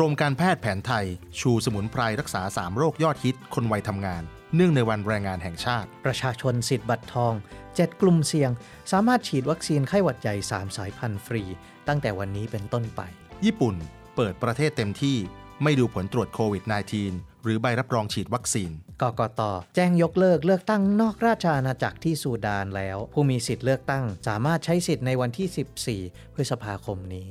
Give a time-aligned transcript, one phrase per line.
[0.00, 1.06] รมการแพทย์แผนไทย
[1.40, 4.22] ชูสมุนไพรรักษา 3 โรคยอดฮิต คนวัยทำงาน
[4.54, 7.34] เนื่องในวันแรงงานแห่งชาติ ประชาชนสิทธิ์บัตรทอง
[7.66, 8.50] 7 กลุ่มเสี่ยง
[8.92, 11.42] สามารถฉีดวัคซีนไข้หวัดใหญ่ 3 สายพันธุ์ฟรี
[11.88, 13.00] ตั้งแต่วันนี้เป็นต้นไป
[13.44, 13.74] ญี่ปุ่น
[14.16, 15.16] เปิดประเทศเต็มที่
[15.62, 16.64] ไม่ดูผลตรวจโควิด
[17.04, 18.70] -19 หรือใบรับรองฉีดวัคซีน
[19.02, 19.40] กกต
[19.74, 27.28] แจ้งยกเลิกเลือกตั้งนอกราชอาณาจักรที่ซูดานแล้ว ผู้มีสิทธิ์เลือกตั้ง สามารถใช้สิทธิ์ในวันที่ 14 พฤษภาคมนี้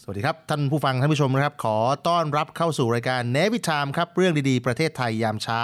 [0.00, 5.62] สวัสดีครับ ท่านผู้ฟังท่านผู้ชมนะครับ ขอต้อนรับเข้าสู่รายการเนวิทามครับ เรื่องดีๆ ประเทศไทยยามเช้า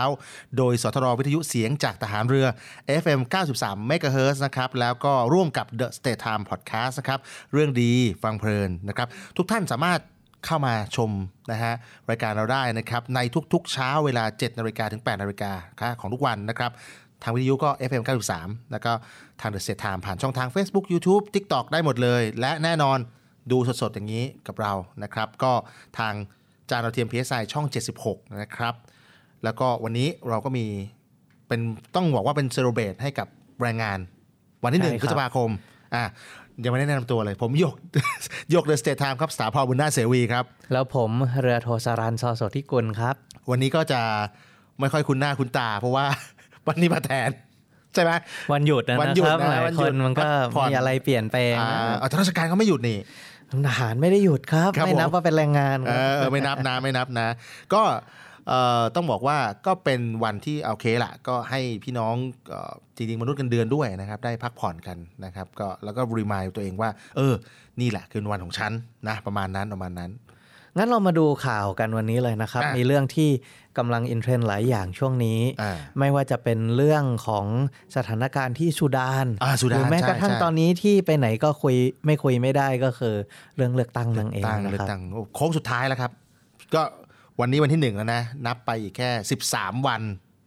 [0.56, 2.46] โดยสทรวิทยุเสียงจากทหารเรือ
[3.02, 3.20] FM
[3.54, 7.20] 93 MHz นะครับ แล้วก็ร่วมกับ The State Time Podcast นะครับ
[7.52, 10.00] เรื่องดีฟังเพลินนะครับ ทุกท่านสามารถ
[10.46, 11.10] เข้ามาชม
[11.50, 11.74] นะฮะ
[12.10, 13.20] รายการเราได้นะครับ ใน
[13.52, 15.52] ทุกๆ เช้าเวลา 7นาฬิกาถึง8นาฬิกา
[16.00, 16.70] ของทุกวันนะครับ
[17.22, 18.02] ทางวิทยุก็ FM
[18.36, 18.92] 93 แล้วก็
[19.40, 23.00] ทาง The State Time ผ่านช่องทาง Facebook YouTube TikTok ได้หมดเลย และแน่นอน
[23.50, 25.52] ดูสดๆ อย่างนี้กับเรานะครับ ก็
[25.98, 26.14] ทาง
[26.70, 27.66] จานเราเทียม PSI ช่อง
[28.00, 28.74] 76 นะครับ
[29.44, 30.66] แล้วก็วันนี้เราก็มี
[31.48, 31.60] เป็น
[31.94, 33.28] ต้องบอกว่าเป็นเซอร์เบตให้กับ
[33.62, 33.98] แรงงาน
[34.62, 35.50] วันที่หนึ่งใช่พครับฤษภาคม
[35.94, 36.04] อะ
[36.64, 37.74] ยังไม่ได้แนะนำตัวเลย ผมหยก
[38.50, 43.14] หยก The State Time ครับสถาพรบุญนาถเสวีครับ แล้วผมเรือโทสรันซอโสธิกุลครับ
[43.50, 44.00] วันนี้ก็จะ
[44.80, 46.06] ไม่ค่อยคุ้นหน้าคุ้นตา เพราะว่า
[46.68, 47.30] วันนี้มาแทน
[47.94, 48.12] ใช่ไหม
[48.52, 52.98] วันหยุดนะวันนะหยุดครับนะหลายวันหคยุดนมันก็พักผ่อนมีอะไรเปลี่ยนแปลงอ่านะเอาทราชการก็ไม่หยุดนี่
[53.68, 57.28] ทหารไม่ได้หยุดครับครับไม่นับผมว่าเป็นแรงงานเอครับอเออไม่นับนะไม่นับนะ
[57.74, 57.82] ก็
[58.48, 62.14] เอ่อต้องบอกว่าก็เป็นวันที่โอเคละก็ให้พี่น้อง
[62.48, 67.34] เอ่อจริงๆมนุษย์กันเดือนด้วยนะครับ ได้พักผ่อนกันนะครับ ก็แล้วก็รีมายตัวเองว่า เออ
[67.80, 68.72] นี่แหละคือวันของฉัน
[69.08, 70.10] นะประมาณนั้นประมาณนั้น
[70.76, 73.30] งั้นเรามาดูข่าวกันวันนี้เลยนะครับอะมีเรื่องที่
[73.78, 77.46] กำลังอินเทรนด์หลายอย่างช่วงนี้อ่าไม่ว่าจะเป็นเรื่องของ
[77.96, 81.76] สถานการณ์ที่สุดานอ่าสุดานหรือแม้กระทั่งใช่ใช่ตอนนี้ที่ไปไหนก็คุย
[82.06, 83.14] ไม่คุยไม่ได้ก็คือ
[83.56, 86.10] เรื่องเลือกตั้งนั่นเองตั้งนะเลือครักบตั้งโอ้โค้งสุดท้ายแล้วครับ
[86.74, 86.82] ก็
[87.40, 89.10] วันนี้วันที่หนึ่งแล้วนะ นับไปอีกแค่
[89.48, 90.02] 13 วัน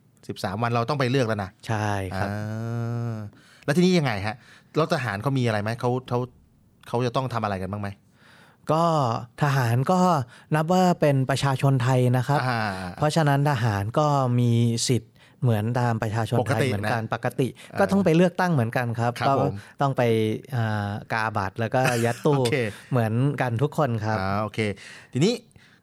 [0.07, 3.15] 13 วันเราต้องไปเลือกแล้วนะใช่ครับอ่า
[3.65, 4.35] แล้วทีนี้ยังไงฮะ
[4.75, 6.19] แล้วทหารเขามีอะไรไหมเขาเขา
[6.87, 7.89] เขาจะต้องทำอะไรกันบ้างไหม
[8.73, 8.83] ก็
[9.43, 9.99] ทหารก็
[10.55, 12.61] นับว่าเป็นประชาชนไทยนะครับอ่า
[12.97, 14.07] เพราะฉะนั้นทหารก็
[14.39, 14.51] มี
[14.87, 15.11] สิทธิ์
[15.41, 17.47] เหมือนตามประชาชนปกไทยติเหมือนกันนะปกติ
[17.79, 20.01] ก็ต้องไปเลือกตั้งเหมือนกันครับครับก็ผมต้องไป
[20.55, 22.55] อ่ากาบัตรแล้วก็ยัดตู้โอเค
[22.91, 24.59] เหมือนกันทุกคนครับอ่าโอเค
[25.13, 25.33] ทีนี้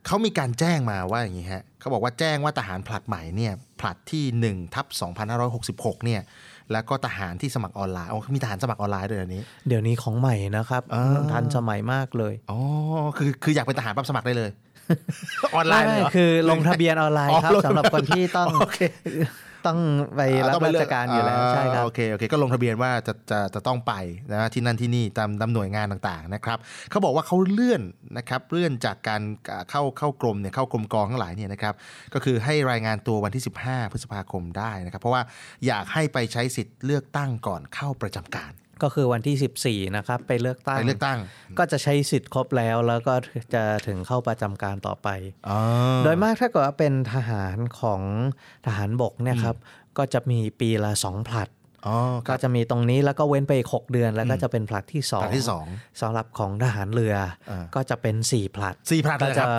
[0.06, 4.87] เขามีการแจ้งมาว่าอย่างนี้ฮะเขาบอกว่าแจ้งว่าทหารผลัดใหม่เนี่ยผลัดที่1ทับ
[5.47, 6.21] 2566เนี่ย
[6.73, 12.59] แล้วก็ทหารที่สมัครออนไลน์อ๋อมีทหารสมัครออนไลน์ด้วยเหรอนี้ เดี๋ยวนี้ของใหม่นะครับอ่าทันสมัยมากเลยอ๋อ
[13.17, 14.51] คือคืออยากเป็นทหารปั๊บสมัครได้เลย
[15.55, 18.79] ออนไลน์เลยเหรอไม่คือลงทะเบียนออนไลน์ครับอ๋อลงสำหรับคนที่ต้องโอเค
[19.67, 19.79] ต้อง
[20.17, 23.93] ไปรับต้องไปราเลืชการอยู่แล้วใช่ครับโอเคโอเคก็ลงทะเบียนว่าจะจะจะต้องไป
[24.33, 26.59] นะที่นั่นที่นี่ตามตามหน่วยงานต่างๆนะครับ
[26.91, 27.83] เขาบอกว่าเขาเลื่อน
[28.19, 31.75] นะครับเลื่อนจากการอ่าเข้าเข้ากรมเนี่ยเข้ากรมกองทั้งหลายเนี่ยนะครับ
[32.15, 35.23] ก็คือให้รายงานตัววันที่ 15 พฤษภาคมได้นะครับ เพราะว่า
[35.67, 38.53] อยากให้ไปใช้สิทธิ์เลือกตั้งก่อนเข้าประจำการ
[38.83, 41.19] ก็คือวันที่ 14 นะครับ ไปเลือกตั้งไปเลือกตั้ง
[41.59, 43.15] ก็จะใช้สิทธิ์ครบแล้วแล้วก็
[43.55, 45.09] จะถึงเข้าประจำการต่อไป
[45.49, 45.59] อ๋อ
[46.05, 48.03] โดยมากถ้าเกิดว่าเป็นทหารของ
[48.67, 49.57] ทหารบกเนี่ยครับ
[49.99, 51.64] ก็จะมีปีละสองผลัดอ๋อค
[52.28, 55.66] ก็รับจะมีตรงนี้แล้วก็เว้นไปอีกหกเดือนแล้วก็จะเป็นผลัดที่สองผลัดที่สอง
[56.01, 57.15] สำหรับของทหารเรือ
[57.51, 59.51] อ่าก็จะเป็นสี่ผลัดสี่ผลัดก็เลยคจะรับ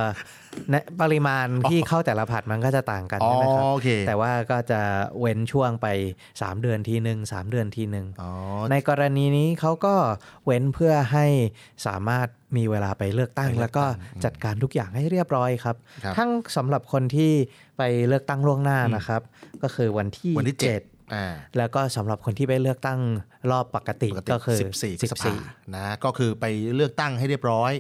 [0.72, 4.82] ในปริมาณที่เข้าแต่ละผลัดมันก็จะต่างกันอ๋อใช่ไหมครับโอเคแต่ว่าก็จะ
[5.20, 5.88] เว้นช่วงไป
[6.30, 8.32] 3 เดือนทีหนึ่งสามเดือนทีหนึ่งอ๋อ
[8.72, 9.96] ในกรณีนี้เขาก็
[10.46, 11.26] เว้นเพื่อให้
[11.86, 12.28] สามารถ
[12.58, 17.32] มีเวลาไปเลือกตั้งไปเลือกตั้งแล้วก็จัดการทุกอย่างให้เรียบร้อยครับครับ ทั้งสำหรับคนที่
[17.78, 19.22] ไปเลือกตั้งล่วงหน้านะครับ
[19.64, 20.95] ก็คือวันที่วันที่เจ็ด7อ่า
[21.58, 23.00] แล้วก็สำหรับคนที่ไปเลือกตั้ง
[23.52, 25.34] รอบปกติปกติก็คือ 14พฤษภา
[25.76, 27.72] นะก็คือไปเลือกตั้งให้เรียบร้อย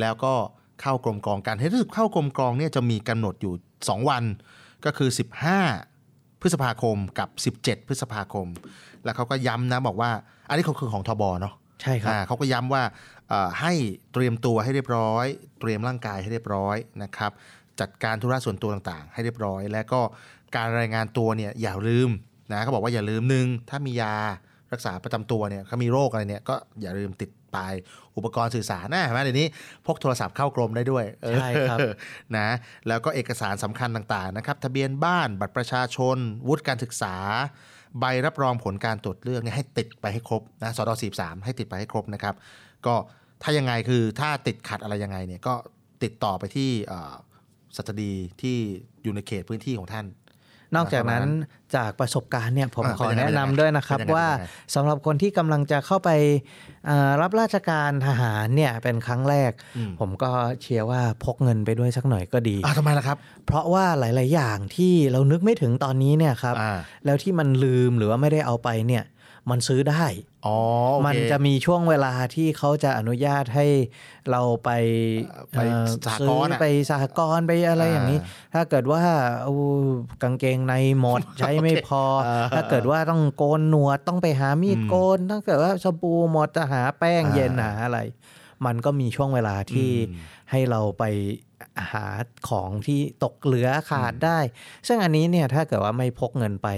[0.00, 0.34] แล้วก็
[0.82, 4.24] เข้ากรมกองการให้รู้สึกเข้ากรมกองเนี่ยจะมีกำหนดอยู่ 2 วัน
[4.84, 5.10] ก็คือ
[5.74, 7.28] 15พฤฤษภาคมกับ
[7.62, 8.46] 17 พฤษภาคม
[9.04, 10.10] แล้วเขาก็ย้ำนะบอกว่า
[10.48, 12.82] อันนี้เขาคือของทบเนาะใช่ครับอ่าเขาก็ย้ำว่า
[13.28, 13.72] เอ่อให้
[14.12, 15.26] เตรียมตัวให้เรียบร้อย
[15.60, 17.30] เตรียมร่างกายให้เรียบร้อยนะครับ
[17.80, 20.00] จัดการธุระส่วนตัวต่างๆ ให้เรียบร้อย แล้วก็
[20.56, 22.10] การรายงานตัวเนี่ยอย่าลืม
[22.52, 24.14] นะเขาบอกว่าอย่าลืมหนึ่งถ้ามียา
[24.72, 27.58] รักษาประจำตัวเนี่ยเขามีโรคอะไรเนี่ยก็อย่าลืมติดไป
[28.16, 29.48] อุปกรณ์สื่อสารนะเห็นไหมเดี๋ยวนี้
[29.86, 31.78] พกโทรศัพท์เข้ากรมได้ด้วยเออใช่ครับ
[32.36, 32.48] นะ
[32.88, 36.16] แล้วก็เอกสารสำคัญต่างๆนะครับทะเบียนบ้านบัตรประชาชน
[36.48, 37.14] วุฒิการศึกษา
[38.00, 42.34] ใบรับรองผลการตรวจเลือกเนี่ยให้ติดไปให้ครบนะสอดสีสามให้ติดไปให้ครบนะครับ
[42.86, 42.94] ก็
[43.42, 45.54] ถ้ายังไงคือถ้าติดขัดอะไรยังไงเนี่ยก็
[46.02, 47.14] ติดต่อไปที่เอ่อ
[47.76, 48.12] สัตดี
[48.42, 48.56] ที่
[49.02, 50.06] อยู่ในเขตพื้นที่ของท่าน
[50.74, 56.10] นอกจากนั้นประมาณนั้นจากประสบการณ์เนี่ยผมอ่าขอเป็นยังไงแนะนำด้วยนะครับเป็นยังไงว่าเป็นยังไงสำหรับคนที่กำลังจะเข้าไป
[56.86, 60.30] เอ่อรับราชการทหารเนี่ยเป็นครั้งแรกอืมผมก็
[60.60, 63.16] เชียร์ว่าพกเงินไปด้วยสักหน่อยก็ดีอ่าทำไมล่ะครับ
[63.46, 69.04] เพราะว่าหลาย ๆ อย่างที่เรานึกไม่ถึงตอนนี้เนี่ยครับอ่าแล้วที่มันลืมหรือว่าไม่ได้เอาไปเนี่ย
[69.50, 70.04] มันซื้อได้
[70.46, 70.56] อ๋อ
[70.92, 73.66] โอเคมันจะมีช่วงเวลาที่เขาจะอนุญาตให้
[74.30, 74.70] เราไป
[75.52, 78.18] ไปเอ่อสหซื้กอรณ์อะไปสหกรณ์ไปอะไรอย่างนี้
[78.54, 79.02] ถ้าเกิดว่า
[79.42, 79.52] เอา
[80.22, 87.98] กางเกงในหมดใช้ไม่พออ่าถ้าเกิดว่าต้องโกนหนวดต้องไปหามีดโกน ถ้าเกิดว่าสบู่หมดจะหาแป้งอ่าเย็นหาอะไร
[88.66, 91.04] มันก็มีช่วงเวลาที่อืมให้เราไป
[91.92, 92.06] หา
[92.48, 94.38] ของที่ตกเหลือขาดได้
[94.86, 96.68] ซึ่งอันนี้เนี่ยถ้าเกิดว่าไม่พกเงินไป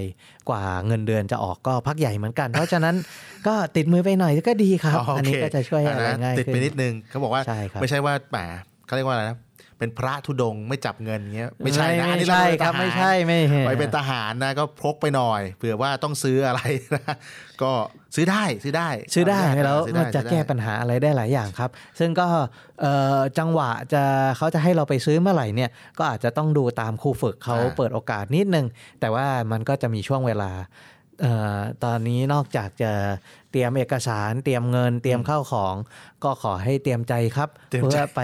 [0.49, 2.95] กว่าเงินเดือนจะออกก็พักใหญ่เหมือนกัน เพราะฉะนั้น
[3.47, 8.37] ก็ติดมือไปหน่อยก็ดีครับโเคอันนี้ก็จะช่วยให้อะไรนะง่ายติดขึ้ไปนนิดนึงเขาบอกว่าใช่ครับไม่ใช่ว่าแหม
[8.85, 9.37] เขาเรียกว่าอะไรนะ
[9.79, 16.61] เป็นพระธุดงค์ไม่จับเงินเงี้ยไม่ใช่นะอันไม่นี้ใช่เาเป็นครับทหาไม่ใช่ไม่ไปเป็นทหารนะก็พกไปหน่อยเผื่อว่าต้องซื้ออะไร
[16.95, 17.15] นะ
[17.63, 17.73] ก็
[18.15, 21.69] ซื้อได้ซื้อได้ ซื้อได้แล้วซื้อมันได้จะซื้อได้แก้ปัญหาอะไรได้หลายอย่างครับ
[21.99, 22.27] ซึ่งก็
[22.81, 24.03] เอ่อจังหวะจะ
[24.37, 28.65] เขาจะให้เราไปซื้อเมื่อไหร่เนี่ยก็อาจจะต้องดูตามครูฝึกเขาเปิดโอกาสนิดนึง
[28.99, 30.51] แต่ว่ามันก็จะมีช่วงเวลา
[31.21, 32.91] เอ่อตอนนี้นอกจากจะ
[33.51, 35.75] เตรียมเอกสารเตรียมเงิน เตรียมข้าวของ
[36.23, 38.21] ก็ขอให้เตรียมใจครับเตรียมเพื่ใจอไป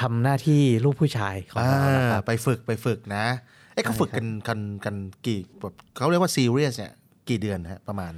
[0.00, 3.26] ทำหน้าที่ลูกผู้ชายของอ่าเรานะครับไปฝึกไปฝึกนะ
[3.74, 4.94] เอ๊ะเขาฝึกกันกันกัน
[5.26, 6.92] กี่แบบเขาเรียกว่าซีเรียสเนี่ย
[7.28, 8.12] กี่เดือนฮะประมาณ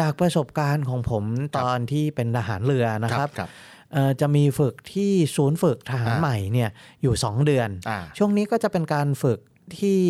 [0.00, 1.24] จากประสบการณ์ของผม
[1.58, 3.50] ตอนที่เป็นทหารเรือนะครับครับ
[3.92, 6.70] เอ่อจะมีฝึกที่ศูนย์ฝึกทหารอ่าใหม่เนี่ย
[7.02, 9.38] อยู่ 2 เดือนอ่าช่วงนี้ก็จะเป็นการฝึก
[9.78, 10.00] ที่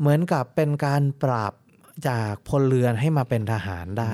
[0.00, 1.54] เหมือนกับเป็นการปรับ
[2.08, 4.12] จากพลเรือนให้มาเป็นทหารได้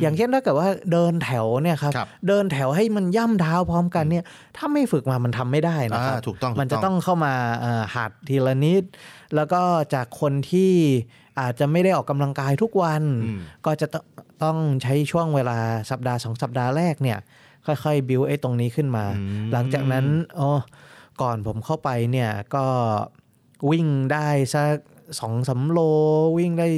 [0.00, 4.24] อย่างเช่นถ้าเกิดว่าเดินแถวเนี่ยครับครับเดินแถวให้มันย่ำเท้าพร้อมกันเนี่ย
[4.56, 8.84] ถ้าไม่ฝึกมามันทำไม่ได้นะครับอ่าถูกต้องมันจะถูกต้ต้อองงเข้ามาเอ่อหัดทีละนิด
[9.34, 9.62] แล้วก็
[9.94, 10.72] จากคนที่
[11.40, 14.04] อาจจะไม่ได้ออกกำลังกายทุกวันอืมก็จะต้อง
[14.42, 15.58] ต้องใช้ช่วงเวลา
[15.90, 17.18] สัปดาห์สองสัปดาห์แรกเนี่ย
[17.66, 20.06] ค่อยๆ บิวไอ้ตรงนี้ขึ้นมาอืมหลังจากนั้น
[20.38, 20.50] อ๋อ
[21.22, 22.66] ก่อนผมเข้าไปเนี่ยก็
[23.70, 24.74] วิ่งได้สัก
[25.20, 25.78] สองสามโล
[26.38, 26.68] วิ่งได้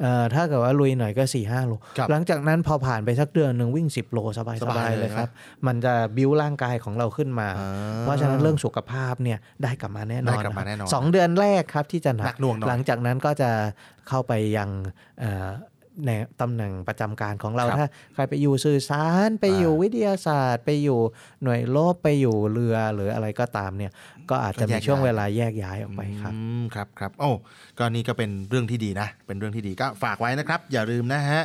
[0.00, 5.28] เอ่อถ้าเกิดว่าลุยหน่อยก็4ี่ห้าโลครับหลังจากนั้นพอผ่านไปสักเดือนหนึ่งวิ่ง 10 โลสบายสๆบายเลยเลยครับ
[5.66, 7.70] มันจะบิวร่างกายของเราขึ้นมาอ่า
[8.00, 13.50] เพราะฉะนั้นเรื่องสุขภาพเนี่ยได้กลับมาแน่นอนได้กลับมาแน่นอนสองเดือนแรกครับที่จะหนัหนักหน่วงหน่อยหลังจากนั้นก็จะ
[14.08, 14.68] เข้าไปยัง
[15.20, 15.48] เอ่อ
[16.06, 16.10] ใน
[16.40, 21.00] ตำแหน่งประจำการของเราครับถ้าใครไปอยู่สื่อสาร ไปอยู่วิทยาศาสตร์ ไปอยู่
[21.42, 23.92] หน่วยรบไปอยู่เรือหรืออะไรก็ตามเนี่ย
[24.30, 27.30] ก็อาจจะก็แยมีกช่วงย้ายเวลาแยกย้ายออกไปครับอืมครับครับโอ้
[27.78, 31.42] ก็นี่ก็เป็นเรื่องที่ดีนะ เป็นเรื่องที่ดีก็ฝากไว้นะครับ อย่าลืมนะฮะ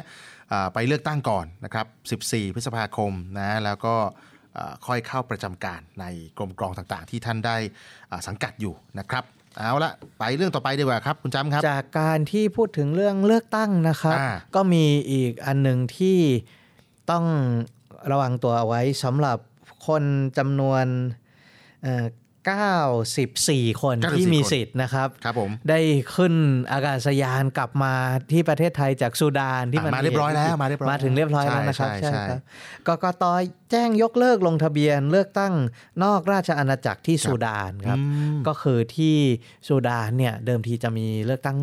[0.51, 1.85] อ่าไปเลือกตั้งก่อนนะครับ
[2.29, 3.95] 14 พฤษภาคมนะแล้วก็
[4.57, 6.05] อ่าค่อยเข้าประจำการใน
[6.37, 7.57] กรมกรองต่างๆ ที่ท่านได้
[8.11, 9.23] อ่าสังกัดอยู่นะครับ
[9.57, 16.17] เอาละไปเรื่องต่อไปดีกว่าครับ คุณจำครับ จากการที่พูดถึงเรื่องเลือกตั้งนะครับอ่าก็มีอีกอันหนึ่งที่
[17.11, 17.25] ต้อง
[18.11, 19.37] ระวังตัวเอาไว้สำหรับ
[19.87, 20.03] คน
[20.37, 20.85] จำนวน
[21.83, 22.05] เอ่อ
[22.43, 25.79] 94 คน94ที่มีคนสิทธิ์นะครับครับผมได้
[26.15, 26.33] ขึ้น
[26.71, 27.93] อากาศยานกลับมา
[28.31, 32.39] ที่ประเทศไทยจากซูดานที่อะมันมาเรียบร้อยแล้วมาเรียบร้อยมาถึงเรียบร้อยแล้วนะครับใช่ใช่ครับ
[32.87, 33.23] กกต
[33.71, 35.53] แจ้งยกเลิกลงทะเบียนเลือกตั้ง
[36.03, 38.03] นอกราชอาณาจักรที่ซูดานครับอื
[38.35, 39.15] มก็คือที่
[39.67, 41.57] ซูดานเนี่ยเดิมทีจะมีเลือกตั้ง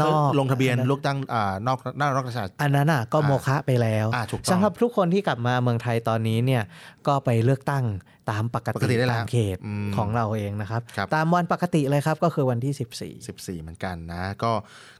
[0.00, 6.62] นอกลงทะเบียนเลือกตั้งอ่านอกนอกนอกราชอาณาจักรอันนั้นอะก็อ่าโมฆะไปแล้วอ่าถูกต้องสำหรับทุกคนที่กลับมาเมืองไทยตอนนี้เนี่ย
[7.06, 7.84] ก็ไปเลือกตั้ง
[8.30, 12.72] ตามปกปกติติได้แล้วตามเขตอืมของเราเองนะครับครับตามวันปกติเลยครับก็คือวันที่
[13.56, 14.52] 14 14 เหมือนกันนะก็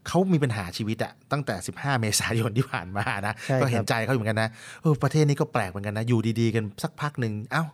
[0.07, 4.51] เขามีปัญหาชีวิตอะตั้งแต่ 15 เมษายนที่ผ่านมานะใช่ครับก็เห็นใจเขาอยู่เหมือนกันนะ
[4.83, 7.65] เออประเทศนี้ก็แปลกเหมือนกันนะอยู่ดีๆ กันสักพักหนึ่งเอ้า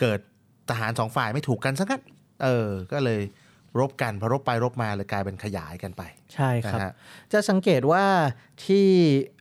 [0.00, 0.18] เกิด
[0.70, 2.02] ทหารสองฝ่ายไม่ถูกกันซะงั้น
[2.42, 3.22] เออก็เลย
[3.78, 6.02] รบกันพอรบไปรบมาเลยกลายเป็นขยายกันไป
[6.34, 6.92] ใช่ครับนะฮะ
[7.32, 8.04] จะสังเกตว่า
[8.64, 8.88] ที่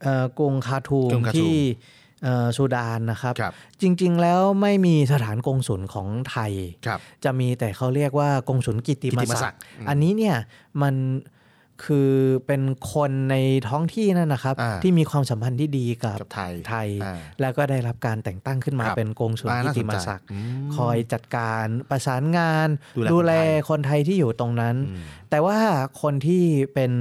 [0.02, 2.05] เอ่อกรุงคาร์ทูกรุงคาร์ทูมที่เอ่อ
[2.58, 6.52] ซูดานนะครับครับจริง ๆ แล้วไม่มีสถานกงสุลของไทย
[6.86, 10.36] ครับจะมีแต่เขาเรียกว่ากงสุลกิตติมกิตติมศัศักกดิ์ดิ์อืมอันนี้เนี่ย
[10.82, 10.96] มัน
[11.86, 12.12] คือ
[12.48, 12.62] เป็น
[12.94, 13.36] คนใน
[13.70, 22.68] ท้องที่นั่นนะครับอ่าที่มีความสัมพันธ์ที่ดีกับกับไทยไทยอ่าแล้วก็ได้รับการแต่งตั้งขึ้นมาครับเป็นกงสุลอ่ากิน่าสตินมใจศักดิ์อืมคอยจัดการประสานงาน
[23.12, 25.58] ดูแลแลคนไทยคนไทยที่อยู่ตรงนั้นอืมแต่ว่า
[26.02, 26.92] คนที่เป็น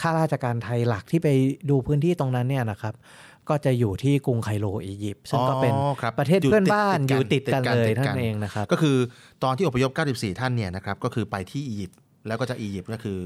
[0.00, 1.28] ข้าราชการไทยหลักที่ไป
[1.70, 2.94] ดูพื้นที่ตรงนั้นเนี่ยนะครับ
[3.48, 8.96] ก็จะอยู่ที่กรุงไคโรอียิปต์ซึ่งก็เป็นอ๋อคบประเทศเพื่อนบ้านอยู่ติดกันเลยติดท่านเองนะครับก็คือ
[9.42, 13.18] ตอนที่อพยพ 94 ท่านเนี่ยนะครับก็คือไปที่อียิปต์แล้วก็จากอียิปต์ก็คือ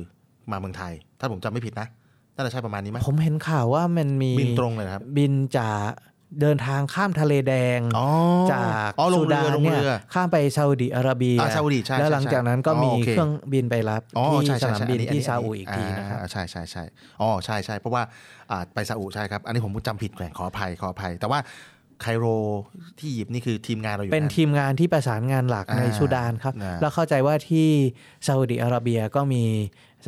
[0.50, 1.88] มาเมืองไทย ถ้าผมจำไม่ผิดนะ
[2.35, 5.78] น่าจะใช่ประมาณนี้ไหมผมเห็นข่าวว่ามันมีบินตรงเลยนะครับ บินจาก
[6.40, 8.09] เดินทางข้ามทะเลแดงอ๋อ
[8.52, 16.85] จากอ๋อลงสุเรืดาอนลงเนี่ยเรือข้ามไปซาอุดิอาระเบียอ่าซาอุดิใช่แล้วใช่หลังจากนั้นก็อ๋อมีโอเคเครื่องบินไปรับอ๋อที่ใช่สใช่นามใช่บินอัที่ซาอุอีกทีนะครับาใช่ใช่ใช่
[17.21, 18.02] อ๋อใช่ใช่เพราะว่า
[18.50, 21.38] อ่าไปซาอุใช่ครับ อันนี้ผมจำผิดแหมขออภัยขออภัย แต่ว่า
[22.02, 22.25] ไคโร
[22.99, 27.68] ที่อียิปต์นี่คือทีมงานเราอยู่เป็นนั่นทีมงานที่ประสานงานหลักอ่าในสุดานครับอ่าแล้วเข้าใจว่าที่
[28.26, 29.45] ซาอุดิอาระเบียก็มี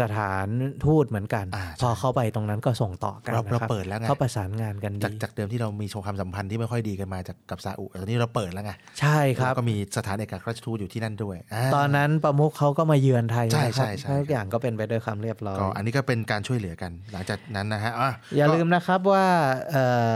[0.01, 0.47] สถาน
[0.85, 19.25] ทูตเหมือนกันอ่าพอเข้าไปตรงนั้นก็ส่งต่อกันเรานะเราครับเปิดแล้วไงเขาประสานงานกันจากดีจากเดิมที่เรามีโชว์ความสัมพันธ์ที่ไม่ค่อยดีกันมาจากกับซาอุแต่ตอนนี้เราเปิดแล้วไงใช่ครับแล้วก็มีสถานเอกอัครราชทูตอยู่ที่นั่นด้วยาตอนนั้นประมุขเขาก็มาเยือนไทยใช่นะครับใช่ใช่ทุกอย่างก็เป็นไปด้วยความเรียบร้อยก็อันนี้ก็เป็นการช่วยเหลือกัน หลังจากนั้นนะฮะะอย่าก็ลืมนะครับว่า
[19.71, 20.13] เอ่อ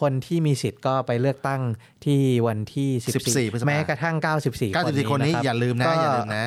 [0.00, 1.60] คนที่มีสิทธิ์ก็ไปเลือกตั้ง
[2.04, 6.44] ที่วันที่ 14พฤษภา14แม้กระทั่ง 94 94 คนนี้ะรับอย่าลืมนะก็อย่าลืมนะ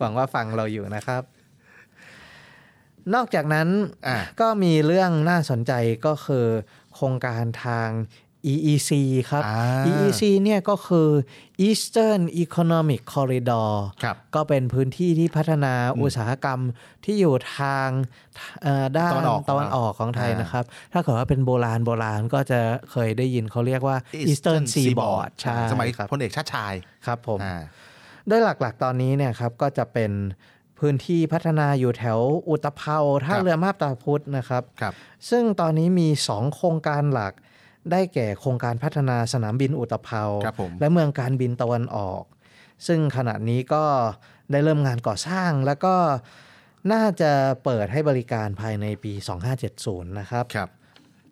[0.00, 1.22] หวังว่าฟังเราอยู่นะครับ
[3.14, 3.68] นอกจากนั้น
[4.06, 5.72] อะก็มีเรื่องน่าสนใจ
[6.06, 6.46] ก็คือ
[6.94, 7.88] โครงการทาง
[8.52, 8.90] EEC
[9.30, 11.08] ครับอ่า EEC เนี่ยก็คือ
[11.68, 13.70] Eastern Economic Corridor
[14.02, 16.60] ครับก็เป็นพื้นที่ที่พัฒนาอุตสาหกรรม
[17.04, 17.88] ที่อยู่ทาง
[18.62, 23.96] เอ่อด้านตะวันออกตะวันออกของไทยอ่านนะครับ ถ้าเกิดว่าเป็นโบราณโบราณก็จะเคยได้ยินเขาเรียกว่า
[24.30, 26.74] Eastern Seaboard ใช่สมัยครับพลเอกชาติชาย
[27.06, 27.62] ครับผมอ่า
[28.28, 30.12] โดยหลักๆตอนนี้เนี่ยครับก็จะเป็น
[30.82, 34.92] พื้นที่พัฒนาอยู่แถวอุตภเปาท่าครับเรือมาบตาพุธนะครับครับ
[35.30, 37.32] ซึ่งตอนนี้มี 2 โครงการหลัก
[37.90, 42.22] ได้แก่โครงการพัฒนาสนามบินอุตภเปาครับผมและเมืองการบินตะวันออก
[42.86, 43.84] ซึ่งขณะนี้ก็
[44.50, 45.94] ได้เริ่มงานก่อสร้างแล้วก็
[46.92, 47.30] น่าจะ
[47.64, 49.12] เปิดให้บริการภายในปี
[49.66, 50.68] 2570 นะครับครับ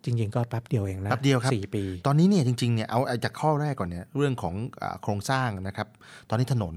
[0.03, 5.87] จริงๆ ก็แป๊บเดียวเองนะแป๊บเดียวครับสี่ปี ตอนนี้เนี่ยจริงๆเนี่ยเอาเอาจากข้อแรกก่อนเนี่ยเรื่องของอาโครงสร้างนะครับ
[6.29, 6.75] ตอนนี้ถนน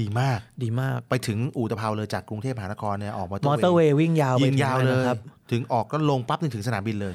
[0.00, 5.18] ดีมากดีมาก ไปถึงอู่ตะเภาเลยจากกรุงเทพมหานครเนี่ยออกมามอเตอร์เวย์วิ่งยาวไปยิงถึยาวนั้นเลยนะครับ
[5.50, 7.14] ถึงออกก็ลงปั๊บนึงถึงสนามบินเลย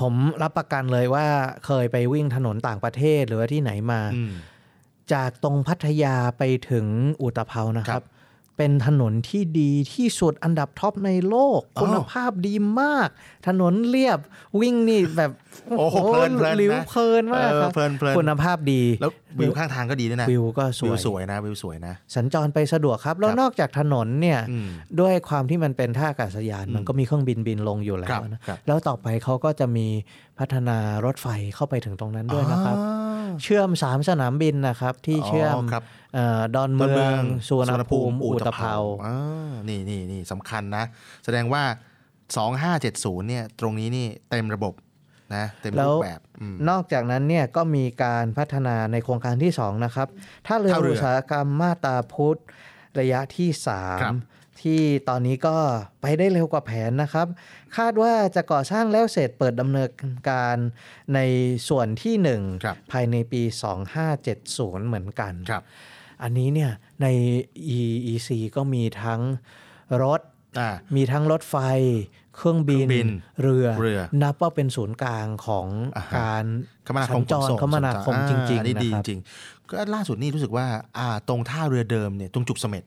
[0.00, 1.26] ผมรับประกันเลยว่า
[1.66, 4.32] เคยไปวิ่งถนนต่างประเทศหรือว่าที่ไหนมาอืม
[5.12, 6.86] จากตรงพัทยาไปถึง
[7.22, 8.06] อุตภเปานะคครัรับบ
[8.56, 13.08] เป็นถนนที่ดีที่สุดอันดับท็อปในโลกอ๋อคุณภาพดีมาก
[13.46, 14.18] ถนนเรียบ
[14.60, 15.30] วิ่งนี่แบบ
[15.78, 24.68] โอ้โหเพลินเพลินนะลิ้วเพลินมากครับเออเพลินเพลินคุณภาพดี แล้ววิวข้างทางก็ดีด้วยนะ วิวก็สวิววยสวยนะวิวสวยนะ สัญจรไปสะดวกครับ แล้วครับนอกจากถนนเนี่ยอืม
[25.00, 29.86] ด้วยความที่มันเป็นท่าอากาศยานอืมมันก็มีเครื่องบินบินลงอยู่แล้ครัวบนะครับแล้วต่อไปเขาก็จะมี
[30.38, 32.82] พัฒนารถไฟเข้าไปถึงตรงนั้นด้วยนะครับอ๋
[33.28, 35.82] อเชื่อมสามสนามบินนะครับ ที่เชื่อมครับ
[36.14, 40.84] เอ่อดอนเมืองสุวรรณภูมิอุตภเปาอ่านี่นี่นี่สำคัญนะ
[41.24, 41.62] แสดงว่า
[42.48, 44.72] 2570เนี่ยตรงนี้นี่เต็มระบบ
[45.36, 50.08] นะเต็มรูปแบบอืมนอกจากนั้นเนี่ยก็มีการพัฒนาในโครงการที่ 2 นะครับ
[50.46, 52.40] ท่าเรือท่าเรืออุตสาหกรรมมาตาพุธ
[53.00, 53.50] ระยะที่
[54.02, 55.56] ครับ3ที่ตอนนี้ก็
[56.00, 57.26] ไปได้เร็วกว่าแผนนะครับ
[57.76, 59.90] คาดว่าจะก่อสร้างแล้วเสร็จเปิดดำเนิน
[60.30, 60.56] การ
[61.14, 61.20] ใน
[61.68, 62.14] ส่วนที่
[62.64, 63.42] ครับ1ภายในปี
[64.14, 65.62] 2570 เหมือนกันครับ
[66.22, 66.72] อันนี้เนี่ย
[67.02, 67.06] ใน
[67.76, 69.20] EEC ก็มีทั้ง
[70.02, 70.20] รถ
[70.60, 71.56] อ่ามีทั้งรถไฟ
[72.36, 73.08] เครื่องบินเครื่องบิน
[73.42, 76.44] เรือเรือ นับว่าเป็นศูนย์กลางของอ่าฮะการ
[76.86, 80.66] คมนาคสัมญจรขนส่งคมนาคมอ่าจริงอันนี้ๆดีนะครับจริงๆก็ล่าสุดนี่รู้สึกว่า
[80.98, 82.84] อ่าตรงท่าเรือเดิมเนี่ยตรงจุกเสม็ด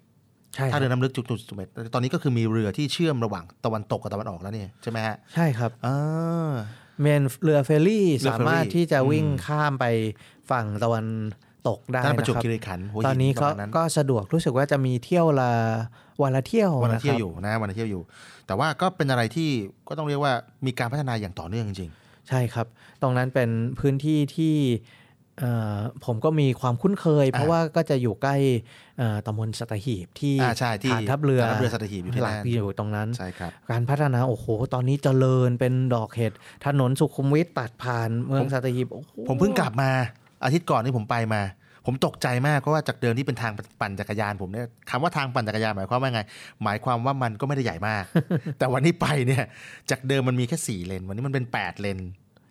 [0.55, 6.51] ใช่คท่ารับเรือน้ำลึกจุกจุกเสม็ดตอนนี้ก็คือมีเรือที่เชื่อมระหว่างตะวันตกกับตะวันออกแล้วเนี่ยใช่ไหมฮะใช่ครับอ่า
[7.01, 9.85] เมนเรือเฟอร์รี่เรือสาเฟอร์รี่มารถที่จะวิ่งอืมข้ามไป
[10.51, 11.05] ฝั่งตะวัน
[11.67, 15.51] ตกได้ด้านนะประจวบครับคีรีขันธ์หัวหิตอนนี้ปก็ระมาณนั้นก็สะดวกรู้สึกว่าจะมีเที่ยวละ
[16.21, 18.01] วันละเที่ยววันละนะคเที่ยรัวบอยู่นะวันละเที่ยวอยู่
[18.47, 19.49] แต่ว่าก็เป็นอะไรที่
[19.87, 20.33] ก็ต้องเรียกว่า
[20.65, 21.91] มีการพัฒนาอย่างต่อเนื่องจริง
[22.29, 22.67] ใช่ครับ
[23.01, 24.55] ตรงนั้นเป็นพื้นที่ที่
[25.39, 28.35] เอ่อผมก็มีความคุ้นเคย เพราะว่าก็จะอยู่ใกล้
[28.97, 36.33] เอ่อตำบลสัตหีบที่อ่าใช่ที่ฐานทัพเรือฐานทัพเรือสัตหีบอยู่ที่หลักนั่นที่อยู่ตรงนั้นๆใช่ครับการพัฒนาโอ้โห ตอนนี้เจริญเป็นดอกเห็ด
[36.65, 39.91] ถนนสุขุมวิทตัดผ่านเมืองผมสัตหีบโอ้โหผมเพิ่งกลับมา
[40.43, 41.41] อาทิตย์ก่อนที่ผมไปมา
[41.85, 43.51] ผมตกใจมากเพราะว่าจากเดิมที่เป็นทาง
[43.81, 46.21] ปั่นจักรยานผมเนี่ยคำว่าทางปั่นจักรยานหมายความว่าไง
[46.63, 48.03] หมายความว่ามันก็ไม่ได้ใหญ่มาก
[48.57, 49.43] แต่วันนี้ไปเนี่ย
[49.91, 51.99] จากเดิมมันมีแค่สี่เลน วันนี้มันเป็นแปดเลน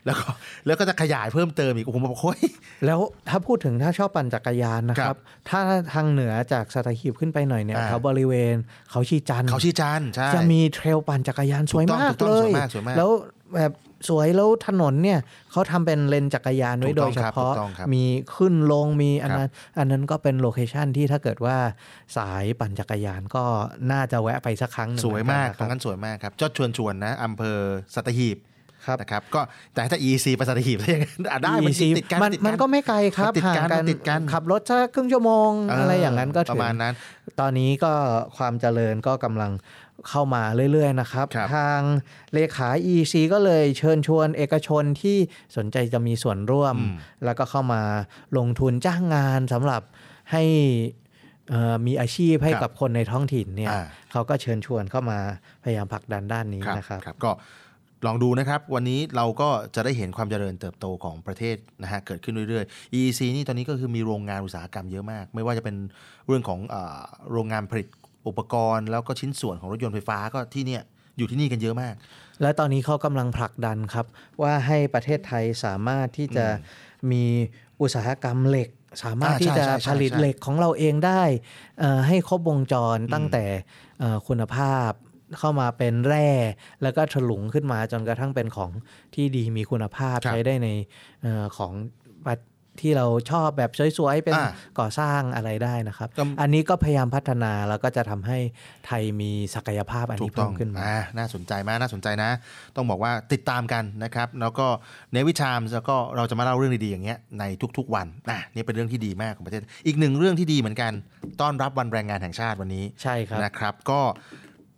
[0.07, 0.27] แล้วก็
[0.67, 2.41] แล้วก็จะขยายเพิ่มเติมอีกผมบอกโอ้ย
[2.87, 5.61] แล้วถ้าพูดถึงถ้าชอบปั่นจักรยานนะคครัรับบถ้า
[5.93, 8.55] ทางเหนือจากสัตหีบขึ้นไปหน่อยเนี่ยอ่าแถวบริเวณ
[8.91, 13.11] เขาชีจันทร์เขาชี้จันทร์ใช่จะมีเทรลปั่นจักรยานสวยถูกต้องมากถูกต้องเลสวยยมากสวยมากแล้ว
[13.55, 13.73] แบบ
[14.09, 15.19] สวยแล้วถนนเนี่ย
[15.53, 21.57] เขาทำเป็นเลนจักรยานไว้ถูกโดต้อยงเฉครับพาะถูกต้องครับมีขึ้นลงมีอันครับนั้นอันนั้นก็เป็นโลเคชันที่ถ้าเกิดว่า
[22.17, 23.45] สายปั่นจักรยานก็
[23.93, 27.59] น่าจะแวะไปสักครั้งหนึ่งสวยมากเหตรอนงกันนะคนั้นสวยมากครับจอดชวนชวนนะอำเภอ
[27.95, 28.39] สัตหีบ
[28.87, 29.41] ครับนะครับก็
[29.75, 30.93] แต่ถ้า EC ไปสัตหีบได้
[31.33, 36.95] อะได้มัน EC ติดกันมันติดมันก็ไม่ไกลครับมันติดห่างกันกันมันติดกันขับรถสักครึ่งชั่วโมง อะไรอย่างนั้นก็ปถึระงมาณนั้น
[37.41, 37.93] ตอนนี้ก็
[38.37, 39.53] ความเจริญก็กำลัง
[40.09, 41.81] เข้ามาเรื่อยๆนะครับครับทาง
[42.35, 45.17] เลขา EC ก็เลยเชิญชวนเอกชนที่
[45.57, 47.83] สนใจจะมีส่วนร่วมอืมแล้วก็เข้ามา
[48.39, 49.83] ลงทุนจ้างงานสำหรับ
[50.33, 50.43] ให้
[51.51, 55.19] เอ่อมีอาชีพให้ครับกับคนในท้องถิ่นเนี่ยอ่าเขาก็เชิญชวนเข้ามา
[55.63, 57.31] พยายามผลักดันด้านนี้ครับนะครับครับก็
[58.07, 65.77] ลองดูนะครับ วันนี้เราก็จะได้เห็นความเจริญเติบโตของประเทศนะฮะเกิดขึ้นเรื่อยๆ EEC นี่ตอนนี้ก็คือมีโรงงานอุตสาหกรรมเยอะมาก ไม่ว่าจะเป็น
[66.27, 66.99] เรื่องของอา
[67.33, 67.87] โรงงานผลิต
[68.29, 70.83] อุปกรณ์แล้วก็ชิ้นส่วนของรถยนต์ไฟฟ้าก็ที่เนี่ย
[71.19, 71.95] อยู่ที่นี่กันเยอะมาก
[72.43, 74.07] และตอนนี้เขากำลังผลักดันครับ
[74.43, 76.47] ว่าให้ประเทศไทยสามารถที่จะ
[77.11, 77.25] มี
[77.81, 78.69] อุตสาหกรรมเหล็ก
[79.05, 81.23] สามารถอ่าที่จะใช่ใช่ผลิตใช่เหล็กของเราเองได้
[81.79, 83.45] เอ่อให้ครบวงจรตั้งแต่
[83.99, 84.91] เอ่อคุณภาพ
[85.39, 86.31] เข้ามาเป็นแร่
[86.83, 88.71] แล้วก็ถลุงขึ้นมาจนกระทั่งเป็นของ
[89.15, 90.69] ที่ดีมีคุณภาพครับใช้ได้ใน
[91.23, 91.73] เออของ
[92.27, 92.37] ประ
[92.83, 98.39] ที่เราชอบแบบสวยๆเป็นอ่าก่อสร้างอะไรได้นะครับก็อันนี้ก็พยายามพัฒนาแล้วก็จะทำให้
[98.87, 102.31] ไทยมีศักยภาพอันถูนี้กต้เพิ่องมขึ้นมาอ่าน่าสนใจมากน่าสนใจนะ
[102.77, 104.67] ต้องบอกว่าติดตามกันนะครับ แล้วก็
[105.13, 107.45] ในวิชามแล้วก็เราจะมาเล่าเรื่องดีๆอย่างเงี้ยใน
[107.79, 110.93] ทุกๆวันนะนี่เป็นเรื่องที่ดีมากของประเทศ อีกหนึ่งเรื่องที่ดีเหมือนกัน
[111.41, 114.03] ต้อนรับวันแรงงานแห่งชาติวันนี้ใช่ครับนะครับ ก็